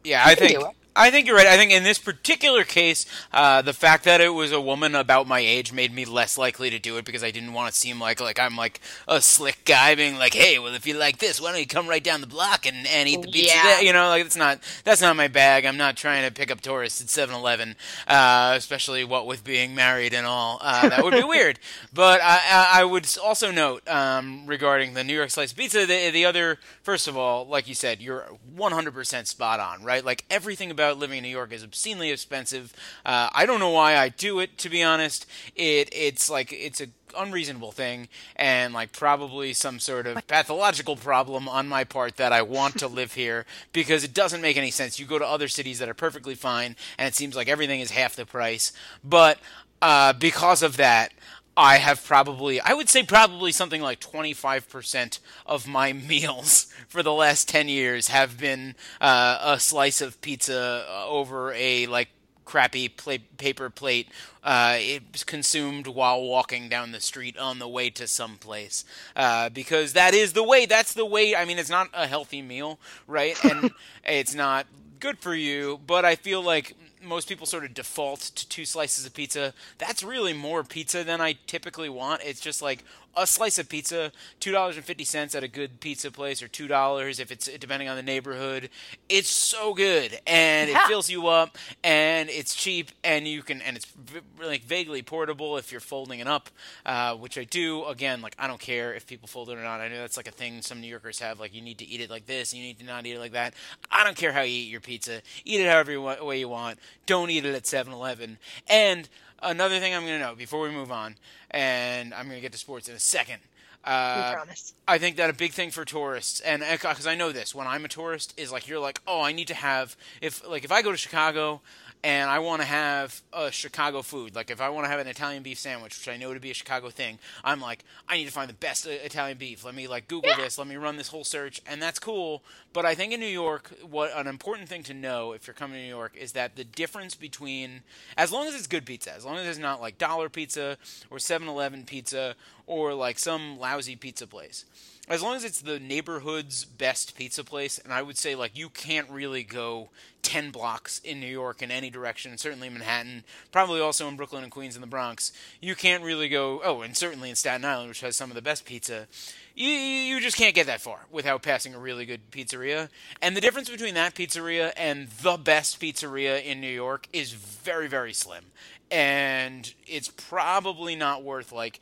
[0.05, 0.59] yeah, I think
[0.97, 1.47] I think you're right.
[1.47, 5.27] I think in this particular case, uh, the fact that it was a woman about
[5.27, 8.01] my age made me less likely to do it because I didn't want to seem
[8.01, 11.41] like like I'm like a slick guy being like, hey, well, if you like this,
[11.41, 13.57] why don't you come right down the block and, and eat the pizza?
[13.57, 13.81] Yeah.
[13.81, 15.65] You know, like it's not that's not my bag.
[15.65, 17.75] I'm not trying to pick up tourists at 7-Eleven,
[18.07, 20.59] uh, especially what with being married and all.
[20.61, 21.59] Uh, that would be weird.
[21.93, 26.25] But I, I would also note um, regarding the New York slice pizza, the, the
[26.25, 28.27] other first of all, like you said, you're
[28.57, 30.05] 100% spot on, right?
[30.05, 32.73] Like everything about about living in New York is obscenely expensive.
[33.05, 35.27] Uh, I don't know why I do it, to be honest.
[35.57, 41.49] It it's like it's a unreasonable thing and like probably some sort of pathological problem
[41.49, 44.99] on my part that I want to live here because it doesn't make any sense.
[44.99, 47.93] You go to other cities that are perfectly fine and it seems like everything is
[47.93, 48.73] half the price.
[49.05, 49.39] But
[49.81, 51.13] uh, because of that,
[51.57, 57.13] I have probably, I would say probably something like 25% of my meals for the
[57.13, 62.09] last 10 years have been uh, a slice of pizza over a like
[62.45, 64.09] crappy paper plate.
[64.43, 68.85] Uh, it's consumed while walking down the street on the way to some place.
[69.17, 72.43] Uh, because that is the way, that's the way, I mean, it's not a healthy
[72.43, 73.43] meal, right?
[73.45, 73.71] And
[74.05, 74.67] it's not
[75.01, 76.75] good for you, but I feel like
[77.05, 79.55] most people sort of default to two slices of pizza.
[79.79, 82.23] That's really more pizza than I typically want.
[82.25, 82.85] It's just like
[83.17, 86.49] a slice of pizza, two dollars and fifty cents at a good pizza place, or
[86.49, 88.71] two dollars if it's depending on the neighborhood.
[89.09, 90.85] It's so good, and yeah.
[90.85, 95.03] it fills you up, and it's cheap, and you can, and it's v- like vaguely
[95.03, 96.51] portable if you're folding it up,
[96.87, 97.85] uh, which I do.
[97.85, 99.81] Again, like I don't care if people fold it or not.
[99.81, 101.41] I know that's like a thing some New Yorkers have.
[101.41, 103.33] Like you need to eat it like this, you need to not eat it like
[103.33, 103.55] that.
[103.91, 105.23] I don't care how you eat your pizza.
[105.45, 106.79] Eat it however you want, way you want.
[107.07, 108.39] Don't eat it at 7-Eleven.
[108.69, 109.09] And
[109.43, 111.17] another thing I'm going to note before we move on,
[111.51, 113.41] and I'm going to get to sports in a second.
[113.85, 114.73] Uh, promise.
[114.89, 117.85] I think that a big thing for tourists, and because I know this, when I'm
[117.85, 120.81] a tourist, is like you're like, oh, I need to have if like if I
[120.81, 121.61] go to Chicago,
[122.05, 124.35] and I want to have a Chicago food.
[124.35, 126.51] Like if I want to have an Italian beef sandwich, which I know to be
[126.51, 129.65] a Chicago thing, I'm like, I need to find the best Italian beef.
[129.65, 130.37] Let me like Google yeah.
[130.37, 130.59] this.
[130.59, 132.43] Let me run this whole search, and that's cool.
[132.75, 135.79] But I think in New York, what an important thing to know if you're coming
[135.79, 137.81] to New York is that the difference between,
[138.19, 140.77] as long as it's good pizza, as long as it's not like dollar pizza
[141.11, 142.35] or 7-Eleven pizza
[142.67, 144.67] or like some lousy pizza place
[145.09, 148.71] as long as it's the neighborhood's best pizza place, and I would say like you
[148.71, 149.91] can't really go
[150.23, 154.53] ten blocks in New York in any direction, certainly Manhattan, probably also in Brooklyn and
[154.53, 155.33] Queens and the Bronx.
[155.61, 158.43] You can't really go oh, and certainly in Staten Island, which has some of the
[158.43, 159.07] best pizza.
[159.55, 162.89] You you just can't get that far without passing a really good pizzeria.
[163.21, 167.89] And the difference between that pizzeria and the best pizzeria in New York is very
[167.89, 168.45] very slim.
[168.91, 171.81] And it's probably not worth like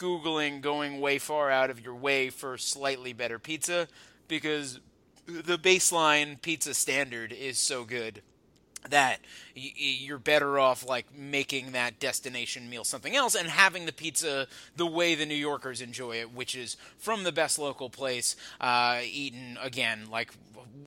[0.00, 3.86] Googling going way far out of your way for slightly better pizza
[4.28, 4.80] because
[5.26, 8.22] the baseline pizza standard is so good
[8.88, 9.18] that
[9.54, 14.86] you're better off like making that destination meal something else and having the pizza the
[14.86, 19.58] way the New Yorkers enjoy it, which is from the best local place, uh, eaten
[19.60, 20.32] again like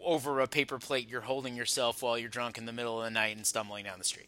[0.02, 3.12] over a paper plate you're holding yourself while you're drunk in the middle of the
[3.12, 4.28] night and stumbling down the street.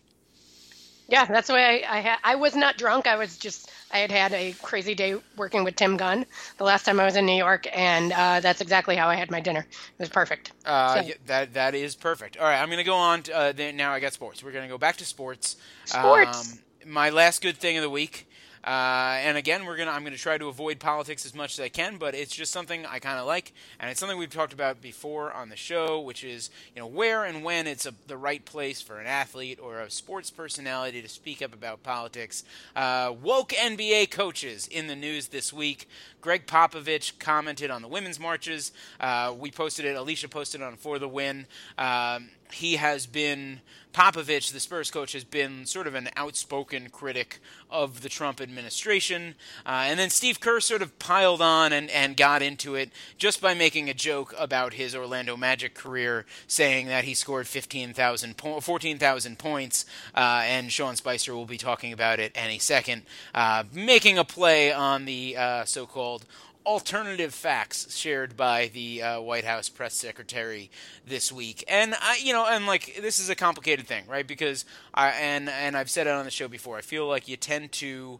[1.07, 3.07] Yeah, that's the way I I, had, I was not drunk.
[3.07, 6.25] I was just I had had a crazy day working with Tim Gunn
[6.57, 9.29] the last time I was in New York, and uh, that's exactly how I had
[9.29, 9.61] my dinner.
[9.69, 10.51] It was perfect.
[10.65, 11.11] Uh, so.
[11.27, 12.37] that that is perfect.
[12.37, 13.23] All right, I'm going to go on.
[13.23, 14.43] To, uh, now I got sports.
[14.43, 15.57] We're going to go back to sports.
[15.85, 16.53] Sports.
[16.53, 16.59] Um,
[16.91, 18.27] my last good thing of the week
[18.65, 21.69] uh, and again, we're gonna I'm gonna try to avoid politics as much as I
[21.69, 24.81] can, but it's just something I kind of like, and it's something we've talked about
[24.81, 28.43] before on the show, which is you know where and when it's a, the right
[28.43, 32.43] place for an athlete or a sports personality to speak up about politics.
[32.75, 35.87] Uh, woke NBA coaches in the news this week.
[36.21, 38.71] Gregg Popovich commented on the women's marches.
[38.99, 39.95] Uh, we posted it.
[39.95, 41.45] Alicia posted it on for the win.
[41.77, 43.61] Um, he has been
[43.95, 47.39] Popovich, the Spurs coach, has been sort of an outspoken critic
[47.71, 49.35] of the Trump administration.
[49.65, 53.39] Uh, and then Steve Kerr sort of piled on and, and got into it just
[53.39, 58.59] by making a joke about his Orlando Magic career, saying that he scored 15,000 po-
[58.59, 59.85] 14,000 points.
[60.13, 64.73] Uh, and Sean Spicer will be talking about it any second, uh, making a play
[64.73, 66.25] on the uh, so called
[66.65, 70.69] alternative facts shared by the uh, White House press secretary
[71.05, 71.63] this week.
[71.67, 74.25] And I, you know, and like this is a complicated thing, right?
[74.25, 76.77] Because I and and I've said it on the show before.
[76.77, 78.19] I feel like you tend to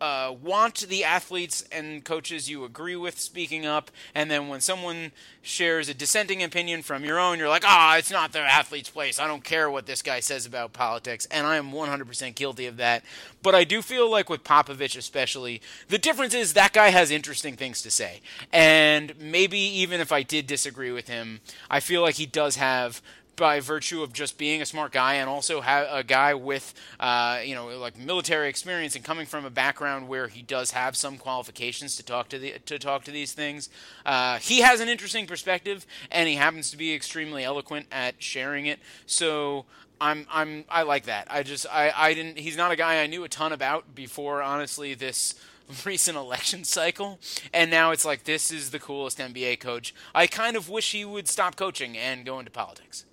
[0.00, 5.12] uh, want the athletes and coaches you agree with speaking up, and then when someone
[5.42, 8.90] shares a dissenting opinion from your own, you're like, ah, oh, it's not the athlete's
[8.90, 9.18] place.
[9.18, 12.76] I don't care what this guy says about politics, and I am 100% guilty of
[12.76, 13.04] that.
[13.42, 17.56] But I do feel like with Popovich, especially, the difference is that guy has interesting
[17.56, 18.20] things to say,
[18.52, 21.40] and maybe even if I did disagree with him,
[21.70, 23.00] I feel like he does have
[23.36, 27.40] by virtue of just being a smart guy and also have a guy with uh,
[27.44, 31.18] you know like military experience and coming from a background where he does have some
[31.18, 33.68] qualifications to talk to the to talk to these things.
[34.04, 38.66] Uh, he has an interesting perspective and he happens to be extremely eloquent at sharing
[38.66, 38.80] it.
[39.06, 39.66] So
[40.00, 41.26] I'm I'm I like that.
[41.30, 42.38] I just I I didn't.
[42.38, 44.42] He's not a guy I knew a ton about before.
[44.42, 45.34] Honestly, this
[45.84, 47.18] recent election cycle,
[47.52, 49.94] and now it's like this is the coolest NBA coach.
[50.14, 53.04] I kind of wish he would stop coaching and go into politics.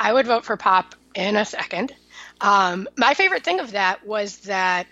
[0.00, 1.94] I would vote for Pop in a second.
[2.40, 4.86] Um, my favorite thing of that was that,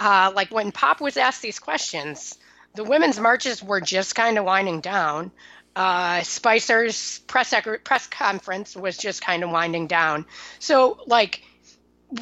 [0.00, 2.38] uh, like when Pop was asked these questions,
[2.74, 5.30] the women's marches were just kind of winding down.
[5.76, 7.52] Uh, Spicer's press
[7.84, 10.24] press conference was just kind of winding down.
[10.58, 11.42] So, like,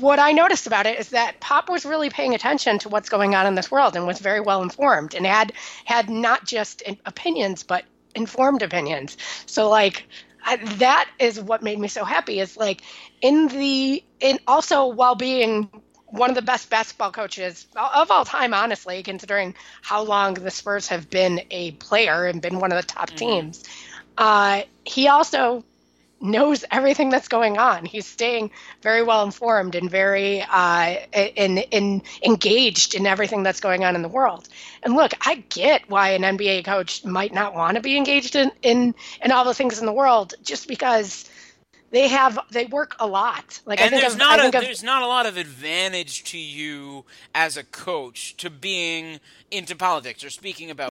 [0.00, 3.36] what I noticed about it is that Pop was really paying attention to what's going
[3.36, 5.52] on in this world and was very well informed and had
[5.84, 7.84] had not just opinions but
[8.16, 9.16] informed opinions.
[9.46, 10.04] So, like,
[10.44, 12.82] I, that is what made me so happy is like
[13.20, 15.70] in the in also while being
[16.06, 20.88] one of the best basketball coaches of all time honestly considering how long the spurs
[20.88, 23.16] have been a player and been one of the top mm-hmm.
[23.16, 23.64] teams
[24.18, 25.64] uh, he also
[26.24, 27.84] knows everything that's going on.
[27.84, 28.50] He's staying
[28.82, 34.02] very well informed and very uh, in, in engaged in everything that's going on in
[34.02, 34.48] the world.
[34.82, 38.50] And look, I get why an NBA coach might not want to be engaged in,
[38.62, 41.28] in in all the things in the world, just because
[41.94, 43.60] they have they work a lot.
[43.66, 46.24] Like and I think there's of, not I a, there's not a lot of advantage
[46.24, 47.04] to you
[47.34, 49.20] as a coach to being
[49.52, 50.82] into politics or speaking about